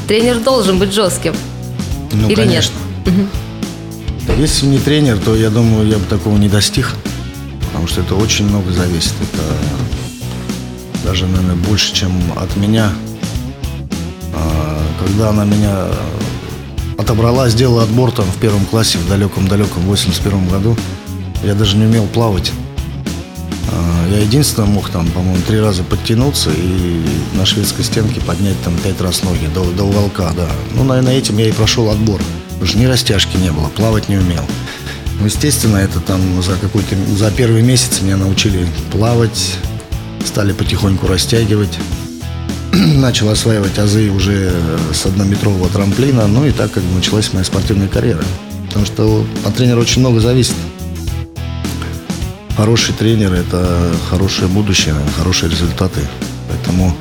Тренер 0.08 0.38
должен 0.38 0.78
быть 0.78 0.92
жестким. 0.92 1.34
Ну, 2.12 2.28
Или 2.28 2.34
конечно. 2.34 2.74
нет? 3.06 3.26
Если 4.40 4.64
не 4.64 4.78
тренер, 4.78 5.18
то 5.18 5.36
я 5.36 5.50
думаю, 5.50 5.86
я 5.86 5.98
бы 5.98 6.06
такого 6.06 6.38
не 6.38 6.48
достиг. 6.48 6.94
Потому 7.66 7.86
что 7.86 8.00
это 8.00 8.14
очень 8.14 8.48
много 8.48 8.72
зависит. 8.72 9.12
Это 9.20 9.42
даже, 11.04 11.26
наверное, 11.26 11.56
больше, 11.56 11.92
чем 11.94 12.10
от 12.36 12.56
меня. 12.56 12.90
А, 14.32 14.82
когда 14.98 15.28
она 15.28 15.44
меня 15.44 15.88
отобрала, 16.96 17.50
сделала 17.50 17.82
отбор 17.82 18.12
там 18.12 18.24
в 18.24 18.36
первом 18.36 18.64
классе 18.64 18.96
в 18.96 19.06
далеком-далеком 19.10 19.82
81 19.82 20.48
году, 20.48 20.74
я 21.44 21.54
даже 21.54 21.76
не 21.76 21.84
умел 21.84 22.06
плавать. 22.06 22.50
А, 23.70 24.08
я 24.08 24.20
единственное 24.20 24.70
мог 24.70 24.88
там, 24.88 25.06
по-моему, 25.08 25.42
три 25.46 25.60
раза 25.60 25.82
подтянуться 25.82 26.48
и 26.50 27.04
на 27.34 27.44
шведской 27.44 27.84
стенке 27.84 28.22
поднять 28.22 28.58
там 28.62 28.72
пять 28.78 29.02
раз 29.02 29.22
ноги 29.22 29.50
до, 29.54 29.70
до 29.72 29.84
уголка, 29.84 30.32
да. 30.34 30.48
Ну, 30.74 30.84
наверное, 30.84 31.18
этим 31.18 31.36
я 31.36 31.46
и 31.46 31.52
прошел 31.52 31.90
отбор. 31.90 32.22
Потому 32.60 32.72
что 32.72 32.78
ни 32.78 32.84
растяжки 32.84 33.38
не 33.38 33.50
было, 33.50 33.68
плавать 33.68 34.10
не 34.10 34.18
умел. 34.18 34.44
Ну, 35.18 35.24
естественно, 35.24 35.78
это 35.78 35.98
там 35.98 36.20
за 36.42 36.56
какой-то 36.56 36.94
за 37.16 37.30
первый 37.30 37.62
месяц 37.62 38.02
меня 38.02 38.18
научили 38.18 38.68
плавать, 38.92 39.56
стали 40.26 40.52
потихоньку 40.52 41.06
растягивать. 41.06 41.78
Начал 42.72 43.30
осваивать 43.30 43.78
азы 43.78 44.10
уже 44.10 44.52
с 44.92 45.06
однометрового 45.06 45.70
трамплина, 45.70 46.26
ну 46.26 46.44
и 46.44 46.52
так 46.52 46.70
как 46.72 46.82
бы 46.82 46.96
началась 46.96 47.32
моя 47.32 47.46
спортивная 47.46 47.88
карьера. 47.88 48.22
Потому 48.66 48.84
что 48.84 49.26
от 49.46 49.54
тренера 49.54 49.80
очень 49.80 50.00
много 50.02 50.20
зависит. 50.20 50.54
Хороший 52.58 52.92
тренер– 52.92 53.32
это 53.34 53.90
хорошее 54.10 54.48
будущее, 54.48 54.94
хорошие 55.16 55.50
результаты. 55.50 56.02
Поэтому 56.50 56.94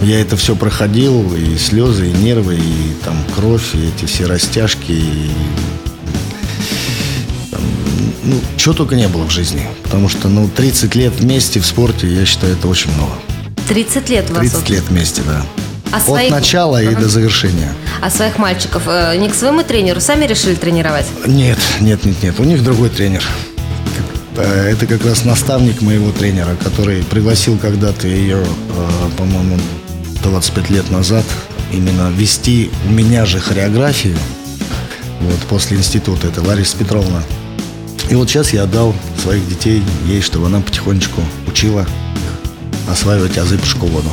я 0.00 0.20
это 0.20 0.36
все 0.36 0.56
проходил, 0.56 1.34
и 1.34 1.56
слезы, 1.58 2.08
и 2.08 2.12
нервы, 2.12 2.56
и 2.56 2.94
там 3.04 3.16
кровь, 3.34 3.74
и 3.74 3.88
эти 3.88 4.06
все 4.06 4.26
растяжки, 4.26 4.92
и 4.92 5.30
ну, 8.22 8.40
чего 8.56 8.74
только 8.74 8.94
не 8.94 9.08
было 9.08 9.24
в 9.24 9.30
жизни. 9.30 9.66
Потому 9.82 10.08
что, 10.08 10.28
ну, 10.28 10.48
30 10.48 10.94
лет 10.94 11.12
вместе 11.18 11.60
в 11.60 11.66
спорте, 11.66 12.06
я 12.06 12.24
считаю, 12.24 12.54
это 12.54 12.68
очень 12.68 12.92
много. 12.94 13.12
30 13.68 14.08
лет 14.08 14.30
у 14.30 14.34
вас? 14.34 14.40
30 14.40 14.70
лет 14.70 14.84
вместе, 14.88 15.22
да. 15.22 15.44
А 15.92 15.96
От 15.96 16.04
своих... 16.04 16.30
начала 16.30 16.78
ага. 16.78 16.90
и 16.90 16.94
до 16.94 17.08
завершения. 17.08 17.72
А 18.00 18.10
своих 18.10 18.38
мальчиков 18.38 18.82
э, 18.86 19.16
не 19.16 19.28
к 19.28 19.34
своему 19.34 19.64
тренеру 19.64 20.00
сами 20.00 20.24
решили 20.26 20.54
тренировать? 20.54 21.06
Нет, 21.26 21.58
нет, 21.80 22.04
нет, 22.04 22.22
нет. 22.22 22.38
У 22.38 22.44
них 22.44 22.62
другой 22.62 22.90
тренер. 22.90 23.24
Э, 24.36 24.70
это 24.70 24.86
как 24.86 25.04
раз 25.04 25.24
наставник 25.24 25.82
моего 25.82 26.12
тренера, 26.12 26.56
который 26.62 27.02
пригласил 27.02 27.58
когда-то 27.58 28.06
ее, 28.06 28.38
э, 28.38 29.10
по-моему, 29.16 29.58
25 30.30 30.70
лет 30.70 30.90
назад 30.90 31.24
именно 31.72 32.10
вести 32.10 32.70
у 32.86 32.92
меня 32.92 33.26
же 33.26 33.40
хореографию 33.40 34.16
вот 35.20 35.38
после 35.48 35.76
института, 35.76 36.28
это 36.28 36.40
Лариса 36.40 36.76
Петровна. 36.78 37.22
И 38.08 38.14
вот 38.14 38.30
сейчас 38.30 38.52
я 38.52 38.62
отдал 38.62 38.94
своих 39.22 39.46
детей 39.48 39.82
ей, 40.06 40.20
чтобы 40.20 40.46
она 40.46 40.60
потихонечку 40.60 41.20
учила 41.46 41.86
осваивать 42.88 43.36
азы 43.38 43.58
по 43.58 43.66
шоколаду. 43.66 44.10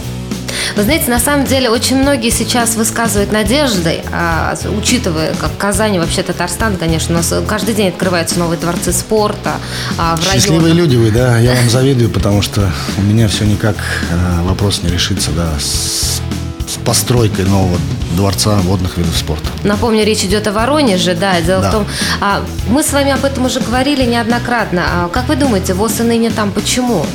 Вы 0.76 0.84
знаете, 0.84 1.10
на 1.10 1.20
самом 1.20 1.46
деле 1.46 1.70
очень 1.70 1.98
многие 1.98 2.30
сейчас 2.30 2.76
высказывают 2.76 3.32
надежды, 3.32 4.02
а, 4.12 4.56
учитывая, 4.78 5.34
как 5.36 5.56
Казань, 5.58 6.00
вообще 6.00 6.24
Татарстан, 6.24 6.78
конечно, 6.78 7.16
у 7.16 7.18
нас 7.18 7.34
каждый 7.48 7.74
день 7.74 7.90
открываются 7.90 8.40
новые 8.40 8.60
дворцы 8.60 8.92
спорта 8.92 9.56
а, 9.98 10.16
в 10.16 10.24
Счастливые 10.24 10.74
люди 10.74 10.96
вы, 10.96 11.12
да, 11.12 11.38
я 11.40 11.54
вам 11.54 11.70
завидую, 11.70 12.10
потому 12.10 12.42
что 12.42 12.72
у 12.98 13.02
меня 13.02 13.28
все 13.28 13.46
никак 13.46 13.76
а, 14.12 14.44
вопрос 14.44 14.84
не 14.84 14.90
решится, 14.90 15.32
да, 15.32 15.50
с, 15.60 16.22
с 16.68 16.78
постройкой 16.86 17.46
нового 17.46 17.78
дворца 18.16 18.56
водных 18.64 18.98
видов 18.98 19.16
спорта. 19.16 19.48
Напомню, 19.64 20.04
речь 20.04 20.24
идет 20.24 20.48
о 20.48 20.52
Воронеже, 20.52 21.16
да. 21.16 21.40
Дело 21.42 21.62
да. 21.62 21.70
в 21.70 21.72
том, 21.72 21.88
а, 22.22 22.44
мы 22.68 22.84
с 22.84 22.92
вами 22.92 23.12
об 23.12 23.24
этом 23.24 23.46
уже 23.46 23.60
говорили 23.60 24.04
неоднократно. 24.06 24.84
А, 24.86 25.10
как 25.10 25.28
вы 25.30 25.36
думаете, 25.36 25.74
ВОЗ 25.74 26.02
и 26.02 26.04
ныне 26.04 26.30
там 26.30 26.52
почему? 26.52 27.06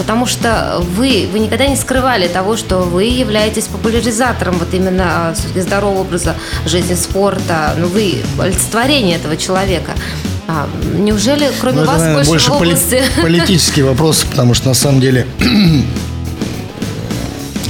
Потому 0.00 0.24
что 0.24 0.82
вы, 0.96 1.28
вы 1.30 1.40
никогда 1.40 1.66
не 1.66 1.76
скрывали 1.76 2.26
того, 2.26 2.56
что 2.56 2.78
вы 2.78 3.04
являетесь 3.04 3.64
популяризатором 3.64 4.58
вот 4.58 4.72
именно 4.72 5.04
а, 5.28 5.34
здорового 5.54 6.00
образа 6.00 6.36
жизни, 6.64 6.94
спорта, 6.94 7.74
ну 7.76 7.86
вы 7.86 8.22
олицетворение 8.38 9.16
этого 9.16 9.36
человека. 9.36 9.92
А, 10.48 10.66
неужели 10.96 11.50
кроме 11.60 11.82
ну, 11.82 11.86
вас 11.86 12.00
это, 12.00 12.14
больше, 12.14 12.30
больше 12.30 12.50
в 12.50 12.54
области... 12.54 13.02
политический 13.22 13.82
вопрос, 13.82 14.24
потому 14.24 14.54
что 14.54 14.68
на 14.68 14.74
самом 14.74 15.02
деле 15.02 15.26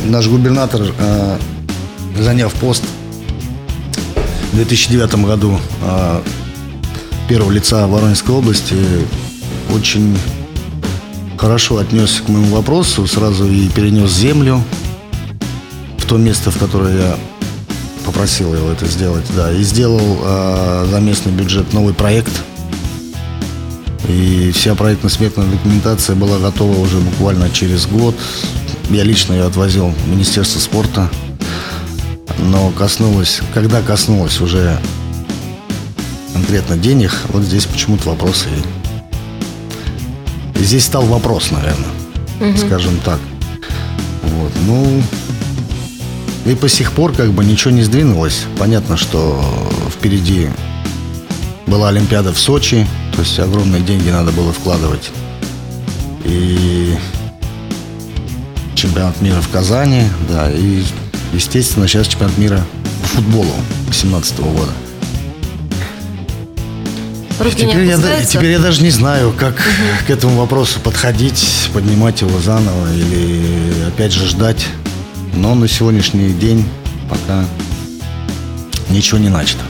наш 0.04 0.28
губернатор, 0.28 0.82
э, 0.82 1.36
заняв 2.16 2.52
пост 2.54 2.84
в 4.52 4.54
2009 4.54 5.14
году 5.24 5.58
э, 5.82 6.22
первого 7.28 7.50
лица 7.50 7.88
Воронежской 7.88 8.36
области, 8.36 8.76
очень 9.74 10.16
хорошо 11.40 11.78
отнесся 11.78 12.22
к 12.22 12.28
моему 12.28 12.54
вопросу, 12.54 13.06
сразу 13.06 13.50
и 13.50 13.66
перенес 13.70 14.10
землю 14.10 14.62
в 15.96 16.04
то 16.04 16.18
место, 16.18 16.50
в 16.50 16.58
которое 16.58 16.98
я 16.98 17.18
попросил 18.04 18.54
его 18.54 18.68
это 18.68 18.84
сделать, 18.84 19.24
да, 19.34 19.50
и 19.50 19.62
сделал 19.62 20.18
э, 20.22 20.86
за 20.90 21.00
местный 21.00 21.32
бюджет 21.32 21.72
новый 21.72 21.94
проект. 21.94 22.42
И 24.06 24.52
вся 24.54 24.74
проектно-сметная 24.74 25.46
документация 25.46 26.14
была 26.14 26.38
готова 26.38 26.78
уже 26.78 26.98
буквально 26.98 27.48
через 27.48 27.86
год. 27.86 28.14
Я 28.90 29.02
лично 29.02 29.32
ее 29.32 29.44
отвозил 29.44 29.86
в 29.88 30.08
Министерство 30.08 30.60
спорта. 30.60 31.08
Но 32.38 32.70
коснулось, 32.72 33.40
когда 33.54 33.80
коснулось 33.80 34.42
уже 34.42 34.78
конкретно 36.34 36.76
денег, 36.76 37.12
вот 37.28 37.44
здесь 37.44 37.64
почему-то 37.64 38.10
вопросы 38.10 38.48
Здесь 40.60 40.84
стал 40.84 41.04
вопрос, 41.06 41.50
наверное, 41.50 41.90
угу. 42.40 42.58
скажем 42.58 42.98
так. 43.04 43.18
Вот, 44.22 44.52
ну, 44.66 45.02
и 46.44 46.54
по 46.54 46.68
сих 46.68 46.92
пор 46.92 47.12
как 47.12 47.32
бы 47.32 47.44
ничего 47.44 47.70
не 47.72 47.82
сдвинулось. 47.82 48.44
Понятно, 48.58 48.96
что 48.96 49.42
впереди 49.90 50.48
была 51.66 51.88
Олимпиада 51.88 52.32
в 52.32 52.38
Сочи, 52.38 52.86
то 53.14 53.20
есть 53.20 53.38
огромные 53.38 53.82
деньги 53.82 54.10
надо 54.10 54.32
было 54.32 54.52
вкладывать. 54.52 55.10
И 56.24 56.94
чемпионат 58.74 59.20
мира 59.20 59.40
в 59.40 59.48
Казани, 59.48 60.02
да, 60.28 60.50
и, 60.50 60.82
естественно, 61.32 61.88
сейчас 61.88 62.06
чемпионат 62.06 62.38
мира 62.38 62.64
по 63.02 63.08
футболу 63.08 63.54
2017 63.86 64.40
года. 64.40 64.72
Руки 67.40 67.56
теперь, 67.56 67.86
я, 67.86 68.24
теперь 68.24 68.50
я 68.50 68.58
даже 68.58 68.82
не 68.82 68.90
знаю, 68.90 69.32
как 69.32 69.54
угу. 69.54 70.06
к 70.06 70.10
этому 70.10 70.36
вопросу 70.36 70.78
подходить, 70.80 71.70
поднимать 71.72 72.20
его 72.20 72.38
заново 72.38 72.92
или 72.92 73.84
опять 73.88 74.12
же 74.12 74.26
ждать. 74.26 74.66
Но 75.34 75.54
на 75.54 75.66
сегодняшний 75.66 76.32
день 76.32 76.68
пока 77.08 77.44
ничего 78.90 79.18
не 79.18 79.30
начато. 79.30 79.69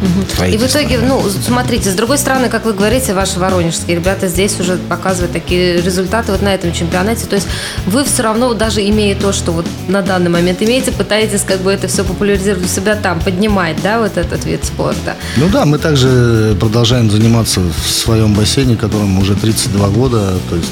Угу. 0.00 0.44
И 0.46 0.56
в 0.56 0.66
итоге, 0.66 0.98
ну, 0.98 1.20
смотрите, 1.28 1.90
с 1.90 1.94
другой 1.94 2.18
стороны, 2.18 2.48
как 2.48 2.64
вы 2.64 2.72
говорите, 2.72 3.14
ваши 3.14 3.40
воронежские 3.40 3.96
ребята 3.96 4.28
здесь 4.28 4.58
уже 4.60 4.76
показывают 4.76 5.32
такие 5.32 5.80
результаты 5.80 6.32
вот 6.32 6.42
на 6.42 6.54
этом 6.54 6.72
чемпионате. 6.72 7.26
То 7.26 7.34
есть 7.36 7.48
вы 7.86 8.04
все 8.04 8.22
равно, 8.22 8.54
даже 8.54 8.80
имея 8.88 9.16
то, 9.16 9.32
что 9.32 9.52
вот 9.52 9.66
на 9.88 10.02
данный 10.02 10.30
момент 10.30 10.62
имеете, 10.62 10.92
пытаетесь 10.92 11.42
как 11.42 11.60
бы 11.60 11.72
это 11.72 11.88
все 11.88 12.04
популяризировать 12.04 12.66
у 12.66 12.68
себя 12.68 12.94
там, 12.94 13.20
поднимать, 13.20 13.76
да, 13.82 13.98
вот 13.98 14.16
этот 14.16 14.44
вид 14.44 14.64
спорта. 14.64 15.16
Ну 15.36 15.48
да, 15.48 15.64
мы 15.64 15.78
также 15.78 16.56
продолжаем 16.60 17.10
заниматься 17.10 17.60
в 17.60 17.90
своем 17.90 18.34
бассейне, 18.34 18.76
которому 18.76 19.20
уже 19.20 19.34
32 19.34 19.88
года, 19.88 20.34
то 20.48 20.56
есть 20.56 20.70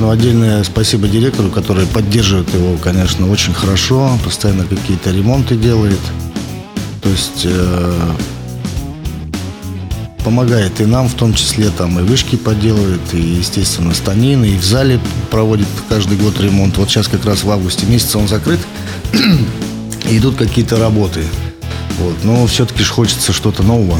Ну, 0.00 0.08
отдельное 0.08 0.64
спасибо 0.64 1.08
директору, 1.08 1.50
который 1.50 1.86
поддерживает 1.86 2.54
его, 2.54 2.78
конечно, 2.78 3.30
очень 3.30 3.52
хорошо. 3.52 4.18
Постоянно 4.24 4.64
какие-то 4.64 5.10
ремонты 5.10 5.56
делает. 5.56 6.00
То 7.02 7.08
есть 7.08 7.42
э, 7.44 8.12
помогает 10.24 10.80
и 10.80 10.84
нам, 10.84 11.08
в 11.08 11.14
том 11.14 11.34
числе, 11.34 11.70
там 11.70 11.98
и 11.98 12.02
вышки 12.02 12.36
поделывает, 12.36 13.00
и, 13.12 13.20
естественно, 13.20 13.94
станины, 13.94 14.50
и 14.50 14.58
в 14.58 14.64
зале 14.64 15.00
проводит 15.30 15.66
каждый 15.88 16.18
год 16.18 16.38
ремонт. 16.40 16.76
Вот 16.76 16.88
сейчас 16.88 17.08
как 17.08 17.24
раз 17.24 17.42
в 17.44 17.50
августе 17.50 17.86
месяце 17.86 18.18
он 18.18 18.28
закрыт, 18.28 18.60
и 20.10 20.18
идут 20.18 20.36
какие-то 20.36 20.78
работы. 20.78 21.24
Вот. 21.98 22.14
Но 22.24 22.46
все-таки 22.46 22.82
же 22.82 22.92
хочется 22.92 23.32
что-то 23.32 23.62
нового. 23.62 23.98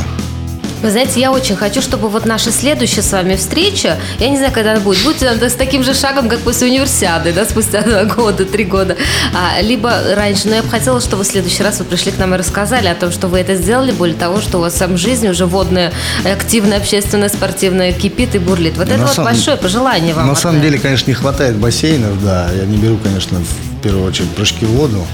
Вы 0.83 0.91
знаете, 0.91 1.21
я 1.21 1.31
очень 1.31 1.57
хочу, 1.57 1.83
чтобы 1.83 2.09
вот 2.09 2.25
наша 2.25 2.51
следующая 2.51 3.03
с 3.03 3.13
вами 3.13 3.37
встреча, 3.37 3.99
я 4.19 4.31
не 4.31 4.39
знаю, 4.39 4.51
когда 4.53 4.73
она 4.73 4.81
будет, 4.81 5.05
будет 5.05 5.23
она 5.23 5.51
с 5.51 5.55
таким 5.55 5.85
же 5.85 5.93
шагом, 5.93 6.29
как 6.29 6.41
после 6.41 6.69
универсиады, 6.69 7.33
да, 7.35 7.45
спустя 7.45 7.83
два 7.83 8.05
года, 8.17 8.47
три 8.47 8.65
года, 8.65 8.97
а, 9.35 9.61
либо 9.61 9.93
раньше. 10.15 10.49
Но 10.49 10.55
я 10.55 10.63
бы 10.63 10.71
хотела, 10.71 11.01
чтобы 11.01 11.25
в 11.25 11.27
следующий 11.27 11.63
раз 11.63 11.81
вы 11.81 11.85
пришли 11.85 12.13
к 12.13 12.19
нам 12.19 12.35
и 12.35 12.39
рассказали 12.39 12.89
о 12.89 12.95
том, 12.95 13.13
что 13.13 13.29
вы 13.29 13.41
это 13.41 13.57
сделали, 13.57 13.93
более 13.93 14.17
того, 14.17 14.41
что 14.41 14.57
у 14.57 14.61
вас 14.63 14.75
сам 14.75 14.97
жизнь 14.97 15.29
уже 15.29 15.45
водная, 15.45 15.93
активная, 16.25 16.79
общественная, 16.79 17.29
спортивная 17.29 17.93
кипит 17.93 18.35
и 18.35 18.39
бурлит. 18.39 18.79
Вот 18.79 18.89
на 18.89 18.95
это 18.95 19.07
самом, 19.07 19.17
вот 19.17 19.35
большое 19.35 19.57
пожелание 19.59 20.15
вам. 20.15 20.29
На 20.29 20.35
самом 20.35 20.63
деле, 20.63 20.79
конечно, 20.79 21.11
не 21.11 21.15
хватает 21.15 21.57
бассейнов, 21.57 22.25
да. 22.25 22.49
Я 22.57 22.65
не 22.65 22.79
беру, 22.79 22.97
конечно, 22.97 23.39
в 23.39 23.83
первую 23.83 24.07
очередь 24.07 24.31
прыжки 24.31 24.65
в 24.65 24.71
воду 24.71 25.07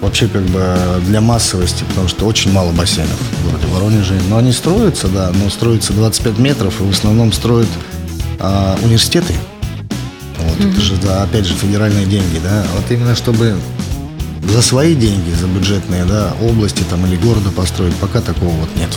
вообще 0.00 0.28
как 0.28 0.42
бы 0.42 0.76
для 1.06 1.20
массовости, 1.20 1.84
потому 1.88 2.08
что 2.08 2.26
очень 2.26 2.52
мало 2.52 2.72
бассейнов 2.72 3.18
в 3.18 3.44
городе 3.46 3.66
Воронеже. 3.66 4.14
Но 4.28 4.38
они 4.38 4.52
строятся, 4.52 5.08
да, 5.08 5.30
но 5.34 5.50
строятся 5.50 5.92
25 5.92 6.38
метров, 6.38 6.80
и 6.80 6.84
в 6.84 6.90
основном 6.90 7.32
строят 7.32 7.68
а, 8.38 8.78
университеты. 8.82 9.34
Вот, 10.38 10.58
mm-hmm. 10.58 10.72
это 10.72 10.80
же, 10.80 10.96
да, 10.96 11.22
опять 11.22 11.44
же, 11.44 11.54
федеральные 11.54 12.06
деньги, 12.06 12.38
да. 12.42 12.64
Вот 12.76 12.90
именно 12.90 13.16
чтобы 13.16 13.56
за 14.48 14.62
свои 14.62 14.94
деньги, 14.94 15.30
за 15.32 15.46
бюджетные, 15.46 16.04
да, 16.04 16.32
области 16.42 16.82
там 16.88 17.04
или 17.06 17.16
города 17.16 17.50
построить, 17.50 17.94
пока 17.96 18.20
такого 18.20 18.50
вот 18.50 18.68
нет. 18.76 18.90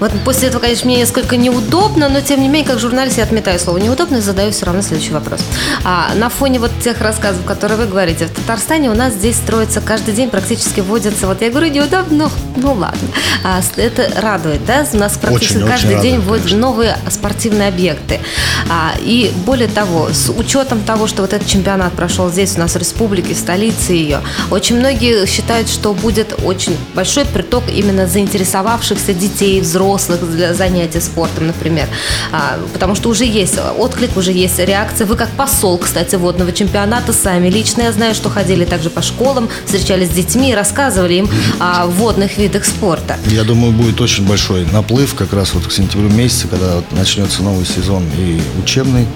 Вот 0.00 0.12
после 0.24 0.48
этого, 0.48 0.60
конечно, 0.60 0.86
мне 0.86 0.98
несколько 0.98 1.36
неудобно, 1.36 2.08
но 2.08 2.20
тем 2.20 2.40
не 2.40 2.48
менее, 2.48 2.68
как 2.68 2.78
журналист, 2.78 3.18
я 3.18 3.24
отметаю 3.24 3.58
слово 3.58 3.78
неудобно 3.78 4.16
и 4.16 4.20
задаю 4.20 4.52
все 4.52 4.66
равно 4.66 4.82
следующий 4.82 5.12
вопрос. 5.12 5.40
А 5.84 6.14
на 6.14 6.28
фоне 6.28 6.58
вот 6.58 6.70
тех 6.82 7.00
рассказов, 7.00 7.44
которые 7.44 7.78
вы 7.78 7.86
говорите, 7.86 8.26
в 8.26 8.30
Татарстане 8.30 8.90
у 8.90 8.94
нас 8.94 9.14
здесь 9.14 9.36
строится 9.36 9.80
каждый 9.80 10.14
день 10.14 10.30
практически 10.30 10.80
вводится, 10.80 11.26
вот 11.26 11.42
я 11.42 11.50
говорю, 11.50 11.68
неудобно, 11.68 12.16
ну, 12.16 12.30
ну 12.56 12.72
ладно. 12.72 13.08
А, 13.44 13.60
это 13.76 14.10
радует, 14.20 14.64
да? 14.64 14.86
У 14.92 14.96
нас 14.96 15.16
практически 15.16 15.58
очень, 15.58 15.66
каждый 15.66 15.94
очень 15.94 16.02
день 16.02 16.16
радует, 16.16 16.42
вводят 16.42 16.58
новые 16.58 16.98
спортивные 17.10 17.68
объекты. 17.68 18.20
А, 18.68 18.94
и 19.00 19.32
более 19.44 19.68
того, 19.68 20.08
с 20.12 20.30
учетом 20.30 20.80
того, 20.82 21.06
что 21.06 21.22
вот 21.22 21.32
этот 21.32 21.48
чемпионат 21.48 21.92
прошел 21.92 22.30
здесь 22.30 22.56
у 22.56 22.60
нас 22.60 22.74
в 22.74 22.76
республике, 22.76 23.34
в 23.34 23.38
столице 23.38 23.92
ее, 23.92 24.20
очень 24.50 24.78
многие 24.78 25.26
считают, 25.26 25.68
что 25.68 25.92
будет 25.92 26.34
очень 26.44 26.76
большой 26.94 27.24
приток 27.24 27.64
именно 27.68 28.06
заинтересовавшихся 28.06 29.12
детей, 29.12 29.55
взрослых, 29.60 30.16
взрослых 30.16 30.30
для 30.30 30.54
занятия 30.54 31.00
спортом, 31.00 31.46
например. 31.46 31.88
А, 32.32 32.58
потому 32.72 32.94
что 32.94 33.08
уже 33.08 33.24
есть 33.24 33.58
отклик, 33.78 34.16
уже 34.16 34.32
есть 34.32 34.58
реакция. 34.58 35.06
Вы 35.06 35.16
как 35.16 35.30
посол, 35.30 35.78
кстати, 35.78 36.16
водного 36.16 36.52
чемпионата 36.52 37.12
сами. 37.12 37.48
Лично 37.48 37.82
я 37.82 37.92
знаю, 37.92 38.14
что 38.14 38.28
ходили 38.28 38.64
также 38.64 38.90
по 38.90 39.02
школам, 39.02 39.48
встречались 39.64 40.08
с 40.08 40.12
детьми 40.12 40.50
и 40.50 40.54
рассказывали 40.54 41.14
им 41.14 41.30
о 41.58 41.86
водных 41.86 42.38
видах 42.38 42.64
спорта. 42.64 43.16
Я 43.26 43.44
думаю, 43.44 43.72
будет 43.72 44.00
очень 44.00 44.26
большой 44.26 44.66
наплыв 44.72 45.14
как 45.14 45.32
раз 45.32 45.54
вот 45.54 45.66
к 45.66 45.72
сентябрю 45.72 46.10
месяце, 46.10 46.48
когда 46.48 46.82
начнется 46.90 47.42
новый 47.42 47.66
сезон 47.66 48.04
и 48.18 48.40
учебный, 48.62 49.06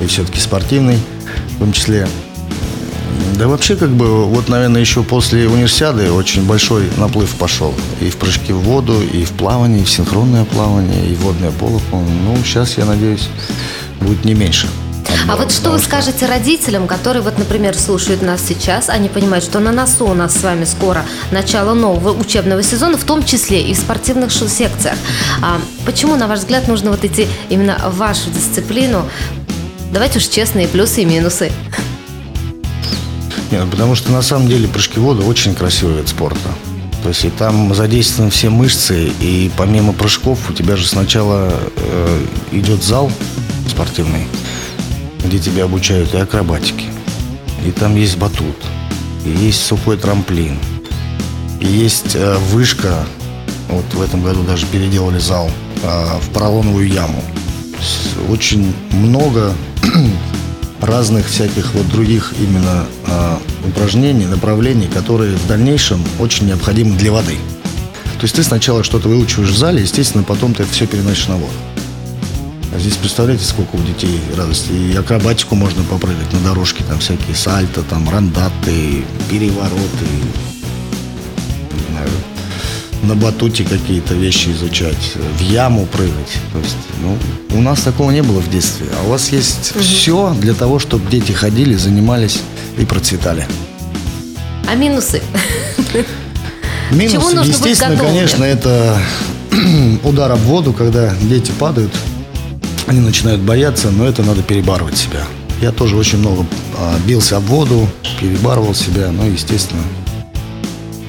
и 0.00 0.06
все-таки 0.06 0.40
спортивный, 0.40 0.98
в 1.56 1.58
том 1.58 1.72
числе 1.72 2.08
да 3.36 3.48
вообще, 3.48 3.76
как 3.76 3.90
бы, 3.90 4.24
вот, 4.26 4.48
наверное, 4.48 4.80
еще 4.80 5.02
после 5.02 5.48
универсиады 5.48 6.10
очень 6.12 6.44
большой 6.46 6.90
наплыв 6.96 7.34
пошел. 7.36 7.74
И 8.00 8.10
в 8.10 8.16
прыжки 8.16 8.52
в 8.52 8.60
воду, 8.60 9.02
и 9.02 9.24
в 9.24 9.32
плавание, 9.32 9.80
и 9.80 9.84
в 9.84 9.90
синхронное 9.90 10.44
плавание, 10.44 11.06
и 11.06 11.14
в 11.14 11.20
водное 11.20 11.50
поло. 11.50 11.80
Ну, 11.92 12.36
сейчас, 12.44 12.78
я 12.78 12.84
надеюсь, 12.84 13.28
будет 14.00 14.24
не 14.24 14.34
меньше. 14.34 14.68
А 15.28 15.36
вот 15.36 15.52
что 15.52 15.70
вы 15.70 15.78
скажете 15.78 16.26
родителям, 16.26 16.86
которые, 16.86 17.22
вот, 17.22 17.38
например, 17.38 17.76
слушают 17.76 18.22
нас 18.22 18.42
сейчас, 18.46 18.88
они 18.88 19.08
понимают, 19.08 19.44
что 19.44 19.60
на 19.60 19.72
носу 19.72 20.06
у 20.06 20.14
нас 20.14 20.36
с 20.36 20.42
вами 20.42 20.64
скоро 20.64 21.04
начало 21.30 21.74
нового 21.74 22.18
учебного 22.18 22.62
сезона, 22.62 22.96
в 22.96 23.04
том 23.04 23.24
числе 23.24 23.62
и 23.62 23.74
в 23.74 23.78
спортивных 23.78 24.32
секциях. 24.32 24.96
А 25.42 25.60
почему, 25.84 26.16
на 26.16 26.26
ваш 26.26 26.40
взгляд, 26.40 26.68
нужно 26.68 26.90
вот 26.90 27.04
идти 27.04 27.26
именно 27.48 27.78
в 27.90 27.98
вашу 27.98 28.30
дисциплину? 28.30 29.08
Давайте 29.92 30.18
уж 30.18 30.24
честные 30.24 30.68
плюсы 30.68 31.02
и 31.02 31.04
минусы. 31.04 31.52
Нет, 33.50 33.68
потому 33.70 33.94
что 33.96 34.12
на 34.12 34.22
самом 34.22 34.48
деле 34.48 34.68
прыжки 34.68 35.00
в 35.00 35.02
воду 35.02 35.26
очень 35.26 35.54
красивый 35.54 35.96
вид 35.96 36.08
спорта. 36.08 36.48
То 37.02 37.08
есть 37.08 37.24
и 37.24 37.30
там 37.30 37.74
задействованы 37.74 38.30
все 38.30 38.50
мышцы, 38.50 39.10
и 39.20 39.50
помимо 39.56 39.92
прыжков 39.92 40.50
у 40.50 40.52
тебя 40.52 40.76
же 40.76 40.86
сначала 40.86 41.50
э, 41.76 42.26
идет 42.52 42.84
зал 42.84 43.10
спортивный, 43.68 44.26
где 45.24 45.38
тебя 45.38 45.64
обучают 45.64 46.14
и 46.14 46.18
акробатики, 46.18 46.86
и 47.64 47.70
там 47.70 47.96
есть 47.96 48.18
батут, 48.18 48.56
и 49.24 49.30
есть 49.30 49.64
сухой 49.64 49.96
трамплин, 49.96 50.58
и 51.60 51.66
есть 51.66 52.14
э, 52.14 52.36
вышка. 52.50 53.06
Вот 53.68 53.84
в 53.94 54.02
этом 54.02 54.22
году 54.22 54.42
даже 54.42 54.66
переделали 54.66 55.18
зал 55.18 55.50
э, 55.82 56.18
в 56.20 56.28
поролоновую 56.34 56.86
яму. 56.86 57.24
Очень 58.28 58.74
много 58.92 59.54
разных 60.80 61.26
всяких 61.26 61.74
вот 61.74 61.88
других 61.88 62.34
именно 62.38 62.86
э, 63.06 63.36
упражнений, 63.68 64.26
направлений, 64.26 64.86
которые 64.86 65.36
в 65.36 65.46
дальнейшем 65.46 66.02
очень 66.18 66.46
необходимы 66.46 66.96
для 66.96 67.12
воды. 67.12 67.36
То 68.18 68.24
есть 68.24 68.34
ты 68.34 68.42
сначала 68.42 68.84
что-то 68.84 69.08
выучиваешь 69.08 69.50
в 69.50 69.56
зале, 69.56 69.82
естественно, 69.82 70.24
потом 70.24 70.54
ты 70.54 70.64
это 70.64 70.72
все 70.72 70.86
переносишь 70.86 71.28
на 71.28 71.36
воду. 71.36 71.52
А 72.74 72.78
здесь 72.78 72.96
представляете, 72.96 73.44
сколько 73.44 73.76
у 73.76 73.82
детей 73.82 74.20
радости. 74.36 74.72
И 74.72 74.96
акробатику 74.96 75.54
можно 75.54 75.82
попрыгать 75.84 76.32
на 76.32 76.40
дорожке, 76.40 76.84
там 76.84 76.98
всякие 77.00 77.34
сальто, 77.34 77.82
там 77.82 78.08
рандаты, 78.08 79.04
перевороты, 79.28 80.06
на 83.02 83.14
батуте 83.14 83.64
какие-то 83.64 84.14
вещи 84.14 84.50
изучать, 84.50 85.14
в 85.38 85.42
яму 85.42 85.86
прыгать. 85.86 86.32
То 86.52 86.58
есть, 86.58 86.76
ну, 87.02 87.16
у 87.58 87.62
нас 87.62 87.80
такого 87.80 88.10
не 88.10 88.22
было 88.22 88.40
в 88.40 88.50
детстве. 88.50 88.86
А 88.98 89.06
у 89.06 89.10
вас 89.10 89.32
есть 89.32 89.72
угу. 89.72 89.80
все 89.80 90.34
для 90.38 90.54
того, 90.54 90.78
чтобы 90.78 91.10
дети 91.10 91.32
ходили, 91.32 91.74
занимались 91.74 92.40
и 92.78 92.84
процветали. 92.84 93.46
А 94.68 94.74
минусы? 94.74 95.22
Минусы, 96.90 97.36
естественно, 97.44 97.96
конечно, 97.96 98.44
это 98.44 98.98
удар 100.04 100.32
об 100.32 100.40
воду, 100.40 100.72
когда 100.72 101.14
дети 101.22 101.52
падают, 101.58 101.92
они 102.86 103.00
начинают 103.00 103.40
бояться, 103.40 103.90
но 103.90 104.06
это 104.06 104.22
надо 104.22 104.42
перебарывать 104.42 104.96
себя. 104.96 105.20
Я 105.60 105.72
тоже 105.72 105.96
очень 105.96 106.18
много 106.18 106.46
а, 106.78 106.96
бился 107.06 107.36
об 107.36 107.44
воду, 107.44 107.86
перебарывал 108.18 108.74
себя, 108.74 109.12
но, 109.12 109.26
естественно, 109.26 109.82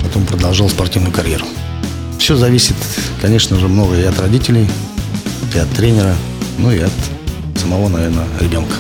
потом 0.02 0.26
продолжал 0.26 0.70
спортивную 0.70 1.14
карьеру. 1.14 1.46
Все 2.22 2.36
зависит, 2.36 2.76
конечно 3.20 3.58
же, 3.58 3.68
много 3.68 3.96
и 3.96 4.04
от 4.04 4.20
родителей, 4.20 4.68
и 5.56 5.58
от 5.58 5.68
тренера, 5.72 6.14
ну 6.60 6.72
и 6.72 6.78
от 6.78 6.92
самого, 7.56 7.88
наверное, 7.90 8.28
ребенка. 8.40 8.76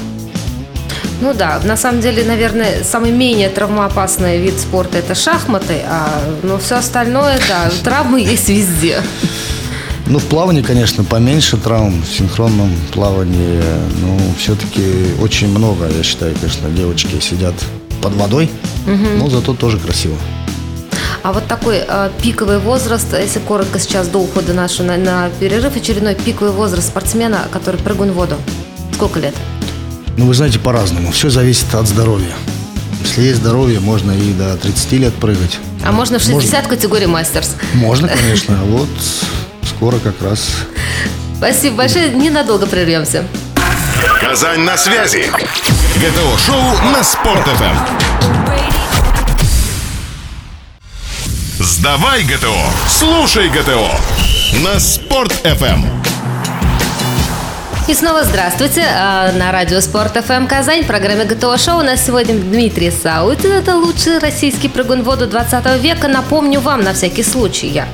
Ну 1.22 1.34
да, 1.34 1.60
на 1.64 1.76
самом 1.76 2.02
деле, 2.02 2.24
наверное, 2.24 2.84
самый 2.84 3.10
менее 3.10 3.50
травмоопасный 3.50 4.40
вид 4.40 4.60
спорта 4.60 5.00
это 5.00 5.16
шахматы, 5.16 5.82
а 5.88 6.22
ну, 6.44 6.60
все 6.60 6.76
остальное, 6.76 7.40
да, 7.50 7.72
травмы 7.84 8.22
есть 8.22 8.48
везде. 8.48 9.02
Ну, 10.06 10.20
в 10.20 10.26
плавании, 10.26 10.62
конечно, 10.62 11.04
поменьше 11.04 11.58
травм, 11.58 12.04
в 12.04 12.16
синхронном 12.16 12.72
плавании, 12.94 13.60
ну, 14.02 14.20
все-таки 14.38 15.16
очень 15.20 15.50
много, 15.50 15.90
я 15.90 16.04
считаю, 16.04 16.36
конечно, 16.36 16.70
девочки 16.70 17.20
сидят 17.20 17.56
под 18.04 18.14
водой, 18.14 18.52
угу. 18.86 19.18
но 19.18 19.30
зато 19.32 19.56
тоже 19.56 19.80
красиво. 19.80 20.16
А 21.24 21.32
вот 21.34 21.46
такой 21.48 21.84
э, 21.88 22.10
пиковый 22.22 22.58
возраст, 22.58 23.08
если 23.14 23.40
коротко 23.40 23.80
сейчас 23.80 24.08
до 24.08 24.18
ухода 24.20 24.54
нашего 24.54 24.88
на, 24.88 24.98
на 24.98 25.30
перерыв, 25.40 25.76
очередной 25.76 26.16
пиковый 26.16 26.52
возраст 26.52 26.88
спортсмена, 26.88 27.48
который 27.52 27.80
прыгун 27.80 28.12
в 28.12 28.16
воду. 28.16 28.36
Сколько 28.94 29.20
лет? 29.20 29.36
Ну, 30.18 30.26
вы 30.26 30.34
знаете, 30.34 30.58
по-разному. 30.60 31.12
Все 31.12 31.30
зависит 31.30 31.74
от 31.76 31.88
здоровья. 31.88 32.34
Если 33.04 33.22
есть 33.24 33.38
здоровье, 33.40 33.80
можно 33.80 34.12
и 34.12 34.34
до 34.34 34.58
30 34.58 34.92
лет 34.94 35.14
прыгать. 35.14 35.60
А 35.86 35.92
можно 35.92 36.18
в 36.18 36.24
60 36.24 36.54
можно. 36.54 36.70
категории 36.70 37.06
мастерс? 37.06 37.56
Можно, 37.74 38.08
конечно. 38.22 38.58
Вот 38.66 38.90
скоро 39.64 39.98
как 40.00 40.22
раз. 40.22 40.48
Спасибо 41.38 41.78
большое. 41.78 42.10
Ненадолго 42.10 42.66
прервемся. 42.66 43.26
Казань 44.20 44.62
на 44.62 44.78
связи. 44.78 45.26
ГТО-шоу 45.98 46.92
на 46.92 47.04
Спорт-ФМ. 47.04 48.01
Сдавай 51.64 52.24
ГТО, 52.24 52.56
слушай 52.88 53.48
ГТО 53.48 53.88
на 54.64 54.80
Спорт 54.80 55.32
FM. 55.44 55.86
И 57.88 57.94
снова 57.94 58.24
здравствуйте. 58.24 58.84
А, 58.88 59.32
на 59.34 59.52
радио 59.52 59.80
Спорт 59.82 60.14
ФМ 60.14 60.48
Казань, 60.48 60.84
в 60.84 60.88
программе 60.88 61.26
ГТО 61.26 61.58
Шоу 61.58 61.80
у 61.80 61.84
нас 61.84 62.06
сегодня 62.06 62.36
Дмитрий 62.36 62.90
Саутин. 62.90 63.52
Это 63.52 63.76
лучший 63.76 64.18
российский 64.18 64.70
прыгун 64.70 65.02
в 65.02 65.06
воду 65.06 65.28
20 65.28 65.80
века. 65.82 66.08
Напомню 66.08 66.62
вам 66.62 66.84
на 66.84 66.94
всякий 66.94 67.22
случай 67.24 67.68
я. 67.68 67.88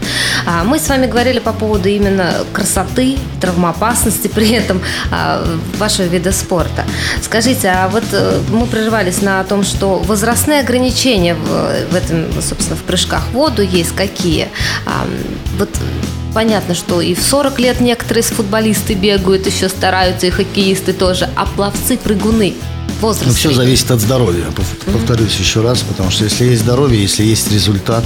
А, 0.48 0.64
мы 0.64 0.80
с 0.80 0.88
вами 0.88 1.08
говорили 1.08 1.40
по 1.40 1.52
поводу 1.52 1.90
именно 1.90 2.34
красоты, 2.54 3.18
травмоопасности 3.42 4.30
при 4.30 4.52
этом 4.52 4.82
а, 5.12 5.46
вашего 5.78 6.06
вида 6.06 6.32
спорта. 6.32 6.86
Скажите, 7.22 7.68
а 7.68 7.90
вот 7.90 8.06
э, 8.14 8.40
мы 8.50 8.66
прерывались 8.66 9.22
на 9.22 9.44
том, 9.44 9.64
что 9.64 9.98
возрастные 9.98 10.62
ограничения 10.62 11.36
в, 11.36 11.96
этом, 11.96 12.28
собственно, 12.42 12.78
в 12.78 12.84
прыжках 12.84 13.24
в 13.28 13.34
воду 13.34 13.62
есть 13.62 13.94
какие? 13.94 14.48
Вот 15.58 15.70
понятно, 16.34 16.76
что 16.76 17.02
и 17.02 17.14
в 17.14 17.22
40 17.22 17.60
лет 17.60 17.82
некоторые 17.82 18.24
из 18.24 18.28
футболисты 18.28 18.94
бегают, 18.94 19.46
еще 19.48 19.68
стараются, 19.68 20.28
и 20.28 20.30
хоккеисты 20.30 20.94
тоже, 20.94 21.30
а 21.36 21.46
пловцы, 21.46 21.98
прыгуны, 21.98 22.54
возраст. 23.02 23.28
Ну, 23.28 23.34
все 23.34 23.52
зависит 23.52 23.92
от 23.92 24.00
здоровья, 24.00 24.46
повторюсь 24.86 25.34
mm-hmm. 25.34 25.42
еще 25.42 25.62
раз, 25.62 25.80
потому 25.80 26.10
что 26.10 26.24
если 26.24 26.46
есть 26.46 26.62
здоровье, 26.62 27.02
если 27.02 27.24
есть 27.24 27.52
результат, 27.52 28.06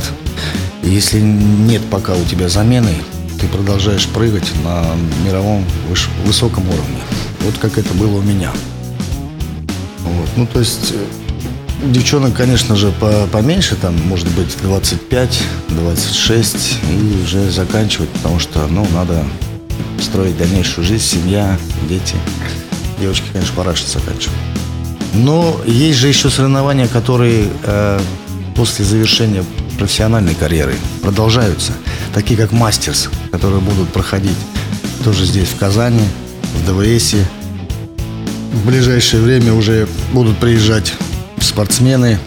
если 0.83 1.19
нет 1.19 1.81
пока 1.89 2.13
у 2.13 2.23
тебя 2.25 2.49
замены, 2.49 2.93
ты 3.39 3.47
продолжаешь 3.47 4.07
прыгать 4.07 4.51
на 4.63 4.85
мировом 5.25 5.65
выш- 5.89 6.09
высоком 6.25 6.67
уровне. 6.69 7.01
Вот 7.41 7.57
как 7.57 7.77
это 7.77 7.93
было 7.93 8.17
у 8.17 8.21
меня. 8.21 8.51
Вот. 10.03 10.29
Ну, 10.35 10.45
то 10.45 10.59
есть 10.59 10.91
э, 10.93 11.05
Девчонок, 11.83 12.35
конечно 12.35 12.75
же, 12.75 12.91
по 12.91 13.27
поменьше, 13.31 13.75
там, 13.75 13.95
может 14.05 14.27
быть, 14.29 14.55
25, 14.61 15.41
26, 15.69 16.79
и 16.91 17.23
уже 17.23 17.49
заканчивать, 17.49 18.09
потому 18.09 18.39
что, 18.39 18.67
ну, 18.67 18.87
надо 18.93 19.23
строить 19.99 20.37
дальнейшую 20.37 20.85
жизнь, 20.85 21.03
семья, 21.03 21.57
дети. 21.89 22.15
Девочки, 22.99 23.25
конечно, 23.33 23.55
пораньше 23.55 23.87
заканчивают. 23.87 24.39
Но 25.15 25.59
есть 25.65 25.97
же 25.97 26.07
еще 26.07 26.29
соревнования, 26.29 26.87
которые 26.87 27.47
э, 27.63 27.99
после 28.55 28.85
завершения 28.85 29.43
профессиональной 29.77 30.36
карьеры 30.36 30.75
продолжаются, 31.01 31.73
такие 32.13 32.39
как 32.39 32.51
мастерс, 32.51 33.10
которые 33.31 33.62
будут 33.62 33.89
проходить 33.89 34.38
тоже 35.03 35.25
здесь, 35.25 35.49
в 35.49 35.57
Казани, 35.57 36.03
в 36.55 36.65
ДВСе. 36.65 37.25
В 38.53 38.67
ближайшее 38.67 39.23
время 39.23 39.53
уже 39.53 39.88
будут 40.13 40.38
приезжать 40.38 40.93
спортсмены 41.39 42.19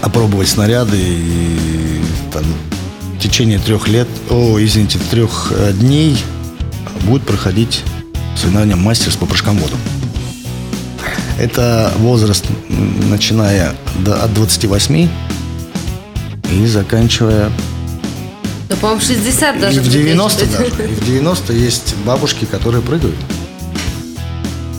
опробовать 0.00 0.48
снаряды 0.48 0.98
и 0.98 2.00
там, 2.32 2.44
в 3.14 3.18
течение 3.18 3.58
трех 3.58 3.88
лет, 3.88 4.08
о, 4.30 4.58
извините, 4.60 4.98
трех 5.10 5.52
э, 5.54 5.72
дней 5.72 6.16
будет 7.02 7.22
проходить 7.22 7.82
соревнования 8.36 8.76
мастерс 8.76 9.16
по 9.16 9.26
прыжкам 9.26 9.58
в 9.58 9.62
воду. 9.62 9.76
Это 11.38 11.92
возраст, 11.98 12.44
начиная 12.68 13.74
от 14.22 14.32
28 14.34 15.08
и 16.50 16.66
заканчивая 16.66 17.50
да, 18.68 18.74
по-моему, 18.76 19.00
60 19.00 19.60
даже. 19.60 19.76
И 19.76 19.80
в 19.80 19.88
90 19.88 20.46
даже. 20.46 20.64
И 20.90 20.94
в 20.94 21.04
90 21.04 21.52
есть 21.52 21.94
бабушки, 22.04 22.46
которые 22.46 22.82
прыгают. 22.82 23.16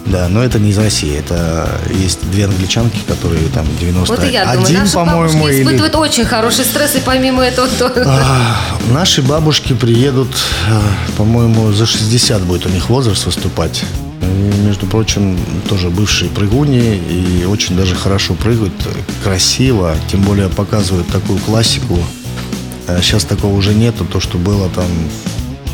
Да, 0.08 0.28
но 0.30 0.44
это 0.44 0.58
не 0.58 0.70
из 0.70 0.78
России. 0.78 1.18
Это 1.18 1.70
есть 1.90 2.20
две 2.32 2.46
англичанки, 2.46 3.00
которые 3.08 3.48
там 3.50 3.66
90 3.80 4.14
Вот 4.14 4.24
и 4.24 4.32
я 4.32 4.46
думаю, 4.46 4.64
Один, 4.64 4.80
наши 4.80 4.94
по-моему, 4.94 5.48
или... 5.48 5.64
испытывают 5.64 5.96
очень 5.96 6.26
хороший 6.26 6.64
стресс, 6.64 6.96
и 6.96 7.00
помимо 7.00 7.44
этого 7.44 7.68
то... 7.68 7.92
А, 8.06 8.58
наши 8.90 9.22
бабушки 9.22 9.74
приедут, 9.74 10.30
а, 10.70 10.82
по-моему, 11.18 11.74
за 11.74 11.86
60 11.86 12.42
будет 12.44 12.66
у 12.66 12.70
них 12.70 12.90
возраст 12.90 13.26
выступать. 13.26 13.84
Между 14.66 14.86
прочим, 14.86 15.38
тоже 15.70 15.90
бывшие 15.90 16.30
прыгуни 16.30 16.98
и 16.98 17.46
очень 17.46 17.76
даже 17.76 17.96
хорошо 17.96 18.34
прыгают, 18.34 18.74
красиво, 19.24 19.96
тем 20.12 20.22
более 20.22 20.50
показывают 20.50 21.08
такую 21.08 21.40
классику. 21.40 21.98
Сейчас 23.02 23.26
а, 23.26 23.28
такого 23.28 23.56
уже 23.56 23.74
нету, 23.74 24.06
то, 24.06 24.20
что 24.20 24.38
было 24.38 24.70
там 24.70 24.88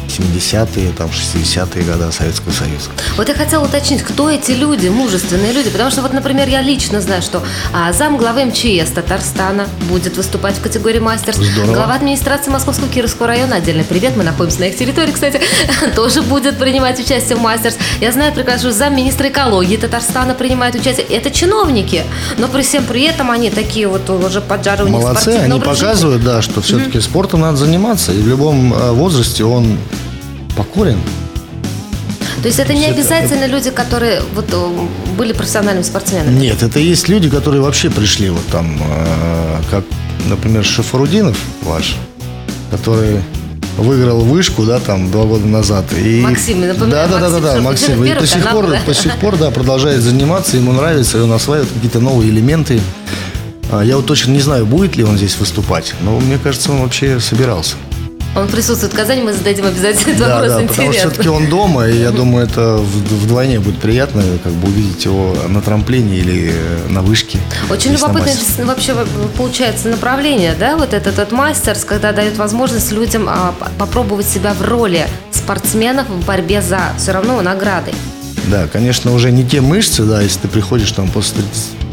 70-е, 0.08 0.92
там, 0.98 1.10
60-е 1.10 1.84
годы 1.84 2.12
Советского 2.12 2.52
Союза. 2.52 2.89
Вот 3.18 3.28
я 3.30 3.36
хотела 3.36 3.66
уточнить, 3.66 4.02
кто 4.02 4.30
эти 4.30 4.52
люди, 4.52 4.88
мужественные 4.88 5.54
люди, 5.54 5.70
потому 5.70 5.92
что 5.92 6.02
вот, 6.02 6.13
например, 6.13 6.48
я 6.48 6.62
лично 6.62 7.02
знаю, 7.02 7.22
что 7.22 7.44
а, 7.74 7.92
зам 7.94 8.18
главы 8.18 8.46
МЧС 8.46 8.92
Татарстана 8.94 9.68
будет 9.89 10.18
выступать 10.18 10.56
в 10.56 10.62
категории 10.62 11.00
мастерс. 11.00 11.38
Здорово. 11.38 11.74
Глава 11.74 11.96
администрации 11.96 12.52
Московского 12.52 12.88
Кировского 12.89 13.28
района, 13.28 13.58
отдельный 13.58 13.84
привет, 13.84 14.16
мы 14.16 14.24
находимся 14.24 14.60
на 14.62 14.66
их 14.66 14.78
территории, 14.78 15.12
кстати, 15.12 15.42
тоже 15.96 16.22
будет 16.22 16.58
принимать 16.58 17.00
участие 17.00 17.38
в 17.38 17.42
мастерс. 17.42 17.78
Я 18.00 18.12
знаю 18.12 18.34
прекрасно, 18.34 18.70
что 18.70 18.78
замминистра 18.78 19.30
экологии 19.30 19.78
Татарстана 19.78 20.34
принимает 20.34 20.76
участие. 20.76 21.06
Это 21.08 21.32
чиновники, 21.32 22.04
но 22.38 22.48
при 22.48 22.62
всем 22.62 22.86
при 22.86 23.04
этом 23.04 23.32
они 23.32 23.50
такие 23.50 23.88
вот 23.88 24.10
уже 24.10 24.42
поджары 24.42 24.86
Молодцы, 24.86 25.30
они 25.30 25.60
показывают, 25.60 26.24
да, 26.24 26.42
что 26.42 26.62
все-таки 26.62 26.98
mm-hmm. 26.98 27.02
спортом 27.02 27.42
надо 27.42 27.58
заниматься, 27.58 28.12
и 28.12 28.22
в 28.22 28.28
любом 28.28 28.74
э, 28.74 28.92
возрасте 28.92 29.44
он 29.44 29.78
покорен. 30.56 31.00
То 32.42 32.48
есть 32.48 32.60
это 32.60 32.74
не 32.74 32.86
обязательно 32.88 33.46
люди, 33.46 33.70
которые 33.70 34.22
вот 34.34 34.46
э, 34.52 34.88
были 35.18 35.32
профессиональными 35.32 35.84
спортсменами? 35.84 36.38
Нет, 36.38 36.62
это 36.62 36.78
есть 36.80 37.08
люди, 37.08 37.30
которые 37.30 37.62
вообще 37.62 37.89
пришли 37.89 38.30
вот 38.30 38.46
там, 38.52 38.82
э, 38.82 39.62
как, 39.72 39.86
например, 40.26 40.66
Шафарудинов 40.66 41.38
ваш, 41.62 41.96
который 42.70 43.22
выиграл 43.78 44.20
вышку, 44.20 44.63
да, 44.63 44.80
там 44.80 45.10
два 45.10 45.24
года 45.24 45.46
назад. 45.46 45.86
И... 45.94 46.22
Максим, 46.22 46.68
напоминаю, 46.68 47.10
да, 47.10 47.20
да, 47.20 47.30
да, 47.30 47.39
да, 47.39 47.54
да, 47.56 47.62
Максим. 47.62 48.04
И 48.04 48.13
до 48.13 48.28
сих 48.28 48.50
пор, 48.50 48.68
да? 48.70 48.80
до 48.86 48.94
сих 48.94 49.16
пор, 49.18 49.38
да, 49.38 49.50
продолжает 49.50 50.02
заниматься, 50.02 50.58
ему 50.58 50.74
нравится, 50.74 51.20
и 51.20 51.22
он 51.22 51.32
осваивает 51.32 51.72
какие-то 51.72 52.00
новые 52.00 52.30
элементы. 52.30 52.82
А, 53.72 53.82
я 53.82 53.96
вот 53.96 54.06
точно 54.06 54.32
не 54.32 54.42
знаю, 54.42 54.66
будет 54.66 54.96
ли 54.96 55.04
он 55.04 55.18
здесь 55.18 55.38
выступать, 55.38 55.94
но 56.02 56.20
мне 56.20 56.38
кажется, 56.38 56.72
он 56.72 56.82
вообще 56.82 57.20
собирался. 57.20 57.76
Он 58.36 58.48
присутствует 58.48 58.93
в 58.93 58.96
Казани, 58.96 59.22
мы 59.22 59.34
зададим 59.34 59.65
обязательно 59.65 60.12
этот 60.12 60.19
да, 60.19 60.36
вопрос. 60.36 60.54
Да, 60.54 60.67
потому 60.67 60.91
что 60.91 61.00
все-таки 61.00 61.30
он 61.30 61.50
дома, 61.50 61.88
и 61.88 62.00
я 62.00 62.12
думаю, 62.12 62.48
это 62.48 62.78
вдвойне 62.78 63.60
будет 63.60 63.80
приятно, 63.80 64.24
как 64.43 64.54
бы 64.54 64.69
увидеть 64.69 65.06
его 65.06 65.36
на 65.48 65.62
трамплине 65.62 66.17
или 66.17 66.54
на 66.89 67.02
вышке. 67.02 67.39
Очень 67.69 67.93
любопытно 67.93 68.32
вообще 68.65 68.96
получается 69.38 69.89
направление, 69.89 70.56
да, 70.60 70.76
вот 70.76 70.93
этот, 70.93 71.13
этот 71.13 71.32
мастерс, 71.32 71.86
когда 71.86 72.12
дает 72.12 72.38
возможность 72.38 72.91
людям 72.91 73.28
а, 73.30 73.54
попробовать 73.78 74.28
себя 74.28 74.54
в 74.54 74.62
роли 74.62 75.08
спортсменов 75.32 76.08
в 76.10 76.26
борьбе 76.26 76.62
за 76.62 76.80
все 76.98 77.12
равно 77.12 77.41
награды. 77.41 77.91
Да, 78.54 78.68
конечно, 78.68 79.12
уже 79.12 79.32
не 79.32 79.44
те 79.44 79.62
мышцы, 79.62 80.04
да, 80.04 80.22
если 80.22 80.42
ты 80.42 80.48
приходишь 80.48 80.92
там 80.92 81.08
после 81.08 81.42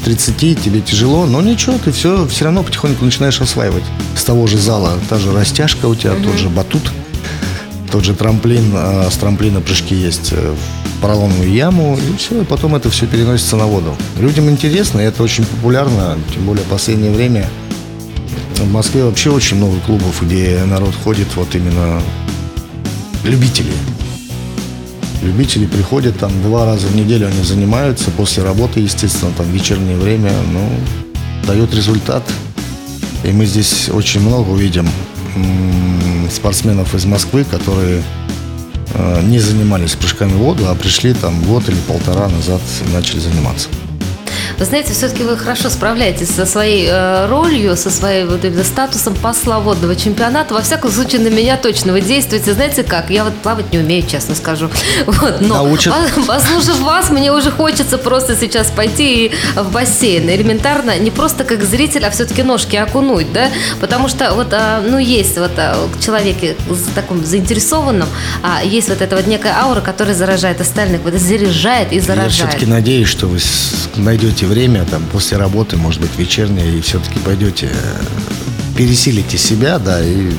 30 0.05 0.63
тебе 0.63 0.83
тяжело, 0.83 1.25
но 1.25 1.41
ничего, 1.41 1.79
ты 1.83 1.91
все 1.91 2.27
все 2.27 2.45
равно 2.45 2.63
потихоньку 2.63 3.03
начинаешь 3.03 3.41
осваивать. 3.41 3.83
С 4.15 4.25
того 4.25 4.47
же 4.47 4.59
зала 4.59 4.93
та 5.09 5.19
же 5.19 5.33
растяжка 5.33 5.87
у 5.87 5.95
тебя, 5.95 6.11
mm 6.11 6.23
тот 6.23 6.37
же 6.37 6.51
батут, 6.51 6.83
тот 7.91 8.05
же 8.05 8.13
трамплин, 8.13 8.73
а 8.75 9.09
с 9.11 9.17
трамплина 9.17 9.63
прыжки 9.63 9.95
есть 9.95 10.33
э, 10.33 10.55
в 10.55 11.01
поролоновую 11.01 11.51
яму, 11.51 11.97
и 11.99 12.17
все, 12.19 12.43
и 12.43 12.45
потом 12.45 12.75
это 12.75 12.91
все 12.91 13.07
переносится 13.07 13.57
на 13.57 13.65
воду. 13.65 13.97
Людям 14.19 14.51
интересно, 14.51 15.01
и 15.01 15.05
это 15.05 15.23
очень 15.23 15.47
популярно, 15.47 16.19
тем 16.35 16.45
более 16.45 16.65
в 16.65 16.69
последнее 16.69 17.11
время. 17.11 17.49
В 18.57 18.71
Москве 18.71 19.03
вообще 19.05 19.31
очень 19.31 19.57
много 19.57 19.79
клубов, 19.87 20.21
где 20.21 20.63
народ 20.67 20.95
ходит 21.03 21.29
вот 21.37 21.55
именно 21.55 22.03
любители. 23.25 23.73
Любители 25.23 25.67
приходят 25.67 26.19
там 26.19 26.31
два 26.43 26.65
раза 26.65 26.87
в 26.87 26.97
неделю, 26.97 27.27
они 27.27 27.43
занимаются 27.43 28.11
после 28.11 28.43
работы, 28.43 28.81
естественно, 28.81 29.33
там 29.37 29.51
вечернее 29.51 29.97
время, 29.97 30.33
ну, 30.53 30.69
дает 31.47 31.75
результат. 31.75 32.23
И 33.25 33.31
мы 33.33 33.45
здесь 33.45 33.91
очень 33.91 34.21
много 34.21 34.49
увидим 34.51 34.89
спортсменов 36.31 36.95
из 36.95 37.05
Москвы, 37.05 37.45
которые 37.45 38.03
э, 38.95 39.23
не 39.25 39.39
занимались 39.39 39.93
прыжками 39.93 40.33
в 40.33 40.39
воду, 40.39 40.69
а 40.69 40.75
пришли 40.75 41.13
там 41.13 41.43
год 41.45 41.69
или 41.69 41.77
полтора 41.87 42.29
назад 42.29 42.61
и 42.87 42.93
начали 42.93 43.21
заниматься. 43.21 43.69
Вы 44.61 44.67
знаете, 44.67 44.93
все-таки 44.93 45.23
вы 45.23 45.39
хорошо 45.39 45.71
справляетесь 45.71 46.29
со 46.29 46.45
своей 46.45 46.87
э, 46.87 47.27
ролью, 47.29 47.79
со 47.79 47.89
своим 47.89 48.29
вот 48.29 48.45
именно 48.45 48.63
статусом 48.63 49.15
посла 49.15 49.59
водного 49.59 49.97
чемпионата. 49.97 50.53
Во 50.53 50.61
всяком 50.61 50.91
случае, 50.91 51.23
на 51.23 51.29
меня 51.29 51.57
точно 51.57 51.93
вы 51.93 52.03
действуете. 52.03 52.53
Знаете 52.53 52.83
как? 52.83 53.09
Я 53.09 53.25
вот 53.25 53.35
плавать 53.37 53.73
не 53.73 53.79
умею, 53.79 54.07
честно 54.07 54.35
скажу. 54.35 54.69
Вот, 55.07 55.41
но 55.41 55.55
Научат. 55.55 55.95
послушав 56.27 56.79
вас, 56.81 57.09
мне 57.09 57.33
уже 57.33 57.51
хочется 57.51 57.97
просто 57.97 58.37
сейчас 58.37 58.71
пойти 58.71 59.33
в 59.57 59.73
бассейн. 59.73 60.29
Элементарно, 60.29 60.99
не 60.99 61.11
просто 61.11 61.45
как 61.45 61.63
зритель, 61.65 62.05
а 62.05 62.11
все-таки 62.11 62.43
ножки 62.43 62.77
окунуть, 62.77 63.33
да? 63.33 63.49
Потому 63.81 64.09
что 64.09 64.35
вот, 64.35 64.53
а, 64.53 64.83
ну, 64.87 64.99
есть 64.99 65.39
вот 65.39 65.53
а, 65.57 65.89
человеке 66.05 66.55
с 66.69 66.95
таким 66.95 67.25
заинтересованным, 67.25 68.09
а 68.43 68.63
есть 68.63 68.91
вот 68.91 69.01
эта 69.01 69.17
вот 69.17 69.27
некая 69.27 69.55
аура, 69.59 69.81
которая 69.81 70.15
заражает 70.15 70.61
остальных, 70.61 71.01
вот 71.01 71.15
заряжает 71.15 71.93
и 71.93 72.01
заражает. 72.01 72.33
Я 72.33 72.47
все-таки 72.47 72.67
надеюсь, 72.67 73.09
что 73.09 73.27
вы 73.27 73.39
найдете 73.97 74.50
время, 74.51 74.85
там, 74.85 75.03
после 75.13 75.37
работы, 75.37 75.77
может 75.77 76.01
быть, 76.01 76.11
вечернее, 76.19 76.79
и 76.79 76.81
все-таки 76.81 77.21
пойдете, 77.21 77.71
э, 77.73 78.77
пересилите 78.77 79.39
себя, 79.39 79.79
да, 79.79 80.05
и 80.05 80.33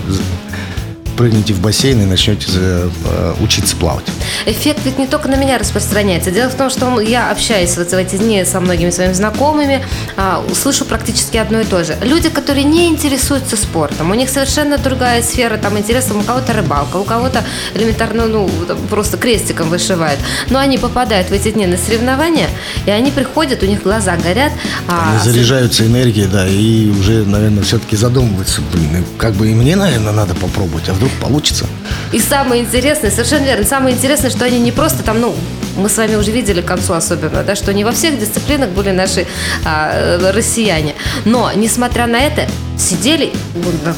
прыгнете 1.22 1.54
в 1.54 1.60
бассейн 1.60 2.02
и 2.02 2.06
начнете 2.06 2.48
э, 2.56 3.34
учиться 3.42 3.76
плавать. 3.76 4.06
Эффект 4.48 4.80
ведь 4.86 4.98
не 4.98 5.06
только 5.06 5.28
на 5.28 5.36
меня 5.36 5.60
распространяется. 5.60 6.32
Дело 6.32 6.50
в 6.50 6.56
том, 6.56 6.72
что 6.72 7.00
я 7.00 7.30
общаюсь 7.30 7.78
вот 7.78 7.92
в 7.92 7.94
эти 7.94 8.16
дни 8.16 8.44
со 8.44 8.60
многими 8.60 8.90
своими 8.90 9.14
знакомыми, 9.14 9.86
а, 10.18 10.44
услышу 10.50 10.84
практически 10.84 11.38
одно 11.38 11.60
и 11.60 11.64
то 11.64 11.84
же. 11.84 11.96
Люди, 12.02 12.30
которые 12.30 12.64
не 12.64 12.88
интересуются 12.88 13.56
спортом, 13.56 14.10
у 14.10 14.16
них 14.16 14.32
совершенно 14.32 14.80
другая 14.80 15.22
сфера 15.22 15.58
там 15.58 15.78
интересов. 15.78 16.18
У 16.18 16.24
кого-то 16.24 16.54
рыбалка, 16.54 16.98
у 16.98 17.04
кого-то 17.04 17.44
элементарно, 17.76 18.26
ну, 18.26 18.50
просто 18.90 19.18
крестиком 19.18 19.70
вышивает. 19.70 20.18
Но 20.50 20.58
они 20.58 20.80
попадают 20.80 21.30
в 21.30 21.34
эти 21.34 21.52
дни 21.52 21.68
на 21.68 21.78
соревнования, 21.78 22.50
и 22.88 22.90
они 22.90 23.12
приходят, 23.12 23.62
у 23.62 23.68
них 23.68 23.84
глаза 23.84 24.18
горят. 24.18 24.54
А... 24.88 25.12
Они 25.12 25.32
заряжаются 25.32 25.86
энергией, 25.86 26.26
да, 26.26 26.48
и 26.48 26.90
уже, 26.90 27.26
наверное, 27.26 27.62
все-таки 27.62 27.96
задумываются, 27.96 28.62
блин, 28.74 29.06
как 29.20 29.34
бы 29.34 29.52
и 29.52 29.54
мне, 29.54 29.76
наверное, 29.76 30.14
надо 30.14 30.34
попробовать, 30.34 30.90
а 30.90 30.94
вдруг 30.94 31.11
получится. 31.20 31.66
И 32.12 32.20
самое 32.20 32.62
интересное, 32.62 33.12
совершенно 33.12 33.46
верно, 33.46 33.66
самое 33.66 33.96
интересное, 33.96 34.30
что 34.30 34.46
они 34.46 34.60
не 34.60 34.72
просто 34.72 35.04
там, 35.04 35.20
ну, 35.20 35.36
мы 35.78 35.88
с 35.90 35.98
вами 35.98 36.16
уже 36.16 36.32
видели 36.32 36.62
к 36.62 36.66
концу 36.66 36.94
особенно, 36.94 37.44
да, 37.44 37.56
что 37.56 37.74
не 37.74 37.84
во 37.84 37.92
всех 37.92 38.20
дисциплинах 38.20 38.70
были 38.70 38.92
наши 38.92 39.26
а, 39.64 40.20
россияне. 40.34 40.96
Но, 41.26 41.52
несмотря 41.56 42.08
на 42.08 42.20
это, 42.20 42.48
сидели 42.78 43.32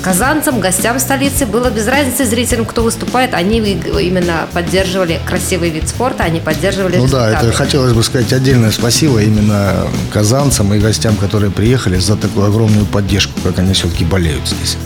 казанцам, 0.03 0.59
гостям 0.59 0.99
столицы, 0.99 1.45
было 1.45 1.70
без 1.70 1.88
разницы 1.88 2.26
зрителям, 2.26 2.66
кто 2.66 2.84
выступает, 2.84 3.34
они 3.34 3.57
именно 3.57 4.47
поддерживали 4.53 5.20
красивый 5.26 5.70
вид 5.70 5.89
спорта, 5.89 6.24
они 6.24 6.39
поддерживали 6.39 6.97
Ну 6.97 7.05
результаты. 7.05 7.32
да, 7.34 7.41
это 7.41 7.51
хотелось 7.51 7.93
бы 7.93 8.03
сказать 8.03 8.32
отдельное 8.34 8.72
спасибо 8.72 9.22
именно 9.24 9.88
казанцам 10.11 10.74
и 10.74 10.80
гостям, 10.80 11.16
которые 11.16 11.51
приехали 11.51 11.97
за 11.97 12.16
такую 12.18 12.45
огромную 12.45 12.86
поддержку, 12.86 13.34
как 13.43 13.57
они 13.59 13.74
все-таки 13.74 14.05
болеют 14.05 14.47
здесь. 14.47 14.78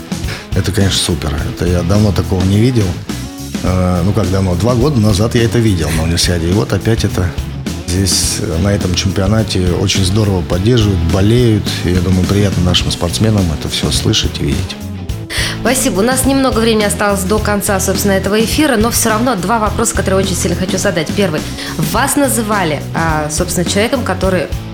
Это, 0.54 0.72
конечно, 0.72 0.98
супер. 0.98 1.34
Это 1.54 1.66
я 1.66 1.82
давно 1.82 2.12
такого 2.12 2.42
не 2.44 2.58
видел. 2.58 2.86
Э, 3.62 4.02
ну, 4.04 4.12
как 4.12 4.30
давно? 4.30 4.54
Два 4.54 4.74
года 4.74 5.00
назад 5.00 5.34
я 5.34 5.44
это 5.44 5.58
видел 5.58 5.90
на 5.90 6.04
универсиаде. 6.04 6.48
И 6.48 6.52
вот 6.52 6.72
опять 6.72 7.04
это 7.04 7.30
здесь 7.86 8.38
на 8.62 8.68
этом 8.68 8.94
чемпионате 8.94 9.70
очень 9.72 10.04
здорово 10.04 10.42
поддерживают, 10.42 11.00
болеют. 11.12 11.64
И 11.84 11.90
я 11.90 12.00
думаю, 12.00 12.26
приятно 12.26 12.62
нашим 12.64 12.90
спортсменам 12.90 13.44
это 13.58 13.68
все 13.68 13.90
слышать 13.90 14.40
и 14.40 14.44
видеть. 14.44 14.76
Спасибо. 15.60 16.00
У 16.00 16.02
нас 16.02 16.24
немного 16.24 16.60
времени 16.60 16.84
осталось 16.84 17.22
до 17.22 17.38
конца, 17.38 17.78
собственно, 17.80 18.12
этого 18.12 18.42
эфира, 18.42 18.76
но 18.76 18.90
все 18.90 19.10
равно 19.10 19.34
два 19.36 19.58
вопроса, 19.58 19.94
которые 19.94 20.24
очень 20.24 20.36
сильно 20.36 20.56
хочу 20.56 20.78
задать. 20.78 21.08
Первый. 21.16 21.40
Вас 21.92 22.16
называли, 22.16 22.80
а, 22.94 23.28
собственно, 23.30 23.68
человеком, 23.68 24.04
который 24.04 24.42
Э, 24.42 24.67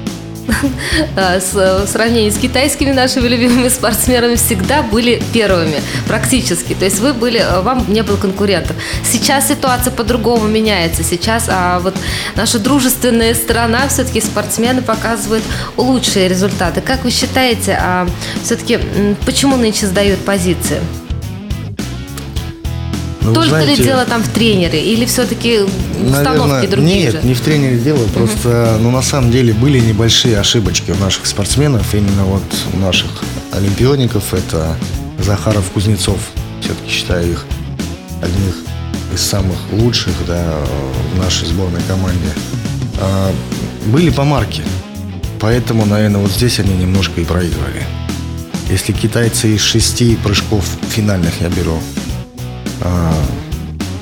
в 1.17 1.87
сравнении 1.87 2.31
с 2.31 2.39
китайскими 2.39 2.91
нашими 2.93 3.29
любимыми 3.29 3.69
спортсменами 3.69 4.35
всегда 4.37 4.83
были 4.83 5.23
первыми, 5.33 5.81
практически. 6.07 6.75
То 6.75 6.85
есть 6.85 7.01
вы 7.01 7.13
были, 7.13 7.41
э, 7.41 7.61
вам 7.61 7.85
не 7.93 8.03
было 8.03 8.17
конкурентов. 8.17 8.77
Сейчас 9.05 9.49
ситуация 9.49 9.93
по-другому 9.93 10.47
меняется. 10.47 11.03
Сейчас 11.03 11.47
а, 11.49 11.79
вот 11.81 11.95
наша 12.37 12.59
дружественная 12.59 13.35
страна, 13.35 13.89
все-таки 13.89 14.21
спортсмены 14.21 14.83
показывают 14.83 15.45
лучшие 15.77 16.29
результаты. 16.29 16.81
Как 16.81 17.05
вы 17.05 17.11
считаете, 17.11 17.79
а, 17.81 18.09
все-таки 18.43 18.79
почему 19.25 19.57
нынче 19.57 19.87
сдают 19.87 20.21
позиции? 20.21 20.81
Ну, 23.25 23.33
Только 23.33 23.49
знаете, 23.49 23.77
ли 23.77 23.85
дело 23.85 24.05
там 24.05 24.23
в 24.23 24.29
тренере 24.29 24.85
или 24.85 25.07
все-таки 25.07 25.61
установки 26.07 26.67
другие 26.67 27.05
Нет, 27.05 27.13
же? 27.13 27.21
не 27.23 27.33
в 27.33 27.41
тренере 27.41 27.79
дело, 27.79 28.07
просто, 28.09 28.49
uh-huh. 28.49 28.79
ну, 28.81 28.91
на 28.91 29.01
самом 29.01 29.31
деле 29.31 29.55
были 29.55 29.81
небольшие 29.81 30.39
ошибочки 30.39 30.91
у 30.91 30.97
наших 30.97 31.25
спортсменов, 31.25 31.95
именно 31.95 32.25
вот 32.25 32.43
у 32.75 32.77
наших 32.77 33.11
олимпиоников, 33.53 34.35
это 34.35 34.77
Захаров, 35.19 35.65
Кузнецов, 35.71 36.19
все-таки 36.61 36.91
считаю 36.91 37.33
их 37.33 37.47
одних 38.23 38.57
из 39.15 39.23
самых 39.23 39.57
лучших, 39.73 40.13
да, 40.27 40.57
в 41.15 41.19
нашей 41.19 41.47
сборной 41.47 41.81
команде. 41.89 42.29
А, 43.01 43.33
были 43.87 44.11
помарки, 44.11 44.63
поэтому, 45.41 45.87
наверное, 45.87 46.21
вот 46.21 46.31
здесь 46.31 46.59
они 46.59 46.75
немножко 46.75 47.23
и 47.23 47.25
проигрывали. 47.25 47.83
Если 48.69 48.93
китайцы 48.93 49.55
из 49.55 49.63
шести 49.63 50.17
прыжков 50.17 50.65
финальных 50.91 51.41
я 51.41 51.49
беру 51.49 51.81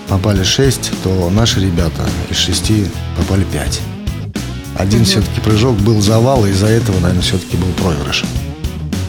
попали 0.09 0.43
6, 0.43 0.91
то 1.03 1.31
наши 1.31 1.61
ребята 1.61 2.03
из 2.31 2.37
6 2.37 2.73
попали 3.17 3.45
5. 3.45 3.81
Один 4.77 5.05
все-таки 5.05 5.41
прыжок 5.41 5.77
был 5.79 6.01
завал, 6.01 6.45
и 6.47 6.51
из-за 6.51 6.67
этого, 6.67 6.99
наверное, 7.01 7.23
все-таки 7.23 7.57
был 7.57 7.69
проигрыш. 7.83 8.25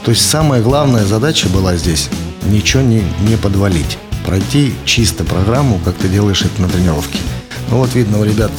То 0.05 0.11
есть 0.11 0.29
самая 0.29 0.61
главная 0.61 1.05
задача 1.05 1.47
была 1.49 1.75
здесь 1.77 2.09
ничего 2.45 2.83
не, 2.83 3.03
не 3.27 3.37
подвалить. 3.37 3.97
Пройти 4.25 4.73
чисто 4.85 5.23
программу, 5.23 5.79
как 5.83 5.95
ты 5.95 6.07
делаешь 6.07 6.41
это 6.41 6.61
на 6.61 6.69
тренировке. 6.69 7.19
Ну 7.69 7.77
вот 7.77 7.93
видно, 7.95 8.19
у 8.19 8.23
ребят 8.23 8.51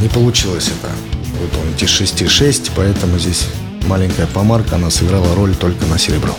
не 0.00 0.08
получилось 0.08 0.68
это 0.68 0.92
выполнить 1.40 1.82
из 1.82 1.88
6-6, 1.88 2.72
поэтому 2.76 3.18
здесь 3.18 3.46
маленькая 3.86 4.26
помарка, 4.26 4.76
она 4.76 4.90
сыграла 4.90 5.34
роль 5.34 5.54
только 5.54 5.86
на 5.86 5.98
серебро. 5.98 6.34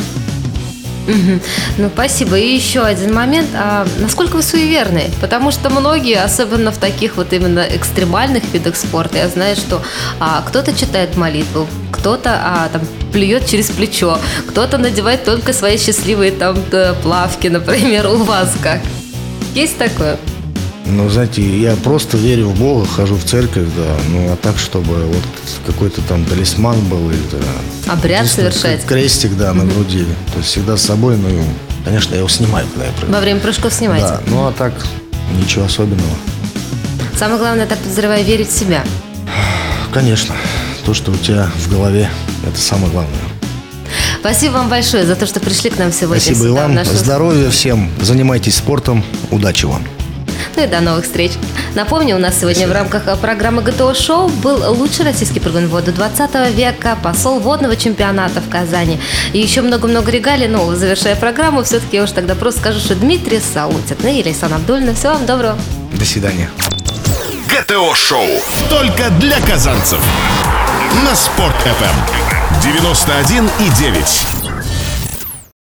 Ну, 1.77 1.89
спасибо. 1.93 2.37
И 2.37 2.55
еще 2.55 2.81
один 2.81 3.13
момент. 3.13 3.49
А 3.53 3.87
насколько 3.99 4.35
вы 4.35 4.43
суеверны? 4.43 5.09
Потому 5.21 5.51
что 5.51 5.69
многие, 5.69 6.21
особенно 6.21 6.71
в 6.71 6.77
таких 6.77 7.17
вот 7.17 7.33
именно 7.33 7.65
экстремальных 7.69 8.43
видах 8.53 8.75
спорта, 8.75 9.17
я 9.17 9.27
знаю, 9.27 9.55
что 9.55 9.81
а, 10.19 10.43
кто-то 10.47 10.73
читает 10.73 11.15
молитву, 11.17 11.67
кто-то 11.91 12.31
а, 12.43 12.69
там 12.69 12.81
плюет 13.11 13.47
через 13.47 13.69
плечо, 13.69 14.19
кто-то 14.47 14.77
надевает 14.77 15.23
только 15.23 15.53
свои 15.53 15.77
счастливые 15.77 16.31
там 16.31 16.57
плавки, 17.01 17.47
например, 17.47 18.07
у 18.07 18.17
вас 18.17 18.55
как? 18.61 18.81
Есть 19.55 19.77
такое? 19.77 20.17
Ну, 20.91 21.09
знаете, 21.09 21.41
я 21.41 21.75
просто 21.75 22.17
верю 22.17 22.49
в 22.49 22.59
Бога, 22.59 22.87
хожу 22.87 23.15
в 23.15 23.23
церковь, 23.23 23.67
да. 23.75 23.95
Ну, 24.09 24.31
а 24.31 24.35
так, 24.35 24.57
чтобы 24.57 24.95
вот 25.05 25.23
какой-то 25.65 26.01
там 26.01 26.25
талисман 26.25 26.79
был 26.85 27.09
или 27.09 27.21
да, 27.31 27.93
Обряд 27.93 28.27
совершать. 28.27 28.85
Крестик, 28.85 29.37
да, 29.37 29.53
на 29.53 29.65
груди. 29.65 30.05
То 30.33 30.39
есть 30.39 30.49
всегда 30.49 30.77
с 30.77 30.81
собой, 30.81 31.17
ну, 31.17 31.43
конечно, 31.85 32.13
я 32.13 32.19
его 32.19 32.29
снимаю, 32.29 32.67
когда 32.67 32.85
я 32.85 32.91
прыгаю. 32.91 33.13
Во 33.13 33.21
время 33.21 33.39
прыжков 33.39 33.73
снимаете? 33.73 34.07
Да, 34.07 34.21
ну, 34.27 34.47
а 34.47 34.51
так, 34.51 34.73
ничего 35.41 35.65
особенного. 35.65 36.15
Самое 37.17 37.39
главное, 37.39 37.65
так 37.67 37.77
подозреваю, 37.79 38.25
верить 38.25 38.49
в 38.49 38.57
себя. 38.57 38.83
Конечно. 39.93 40.35
То, 40.85 40.93
что 40.93 41.11
у 41.11 41.15
тебя 41.15 41.51
в 41.57 41.71
голове, 41.71 42.09
это 42.47 42.59
самое 42.59 42.91
главное. 42.91 43.19
Спасибо 44.19 44.53
вам 44.53 44.69
большое 44.69 45.05
за 45.05 45.15
то, 45.15 45.25
что 45.25 45.39
пришли 45.39 45.69
к 45.69 45.77
нам 45.77 45.91
сегодня. 45.91 46.21
Спасибо 46.21 46.47
и 46.47 46.49
вам. 46.49 46.83
Здоровья 46.83 47.49
всем. 47.49 47.89
Занимайтесь 48.01 48.55
спортом. 48.55 49.03
Удачи 49.31 49.65
вам. 49.65 49.83
Ну 50.55 50.63
и 50.63 50.67
до 50.67 50.81
новых 50.81 51.05
встреч. 51.05 51.33
Напомню, 51.75 52.15
у 52.15 52.19
нас 52.19 52.39
сегодня 52.39 52.67
в 52.67 52.71
рамках 52.71 53.19
программы 53.19 53.61
ГТО 53.61 53.93
Шоу 53.93 54.27
был 54.27 54.73
лучший 54.73 55.05
российский 55.05 55.39
прыгун 55.39 55.67
в 55.67 55.69
воду 55.69 55.91
20 55.91 56.55
века, 56.55 56.97
посол 57.01 57.39
водного 57.39 57.75
чемпионата 57.75 58.41
в 58.41 58.49
Казани. 58.49 58.99
И 59.33 59.39
еще 59.39 59.61
много-много 59.61 60.11
регалий, 60.11 60.47
но 60.47 60.73
завершая 60.75 61.15
программу, 61.15 61.63
все-таки 61.63 61.97
я 61.97 62.03
уж 62.03 62.11
тогда 62.11 62.35
просто 62.35 62.61
скажу, 62.61 62.79
что 62.79 62.95
Дмитрий 62.95 63.39
Саутин 63.39 63.97
ну 64.01 64.09
и 64.09 64.23
Лейсан 64.23 64.53
Абдульна. 64.53 64.93
Всего 64.93 65.13
вам 65.13 65.25
доброго. 65.25 65.57
До 65.93 66.05
свидания. 66.05 66.49
ГТО 67.47 67.93
Шоу. 67.95 68.27
Только 68.69 69.09
для 69.19 69.39
казанцев. 69.41 69.99
На 71.03 71.15
Спорт 71.15 71.55
FM. 71.65 72.63
91 72.63 73.49
и 73.59 73.69
9. 73.77 74.38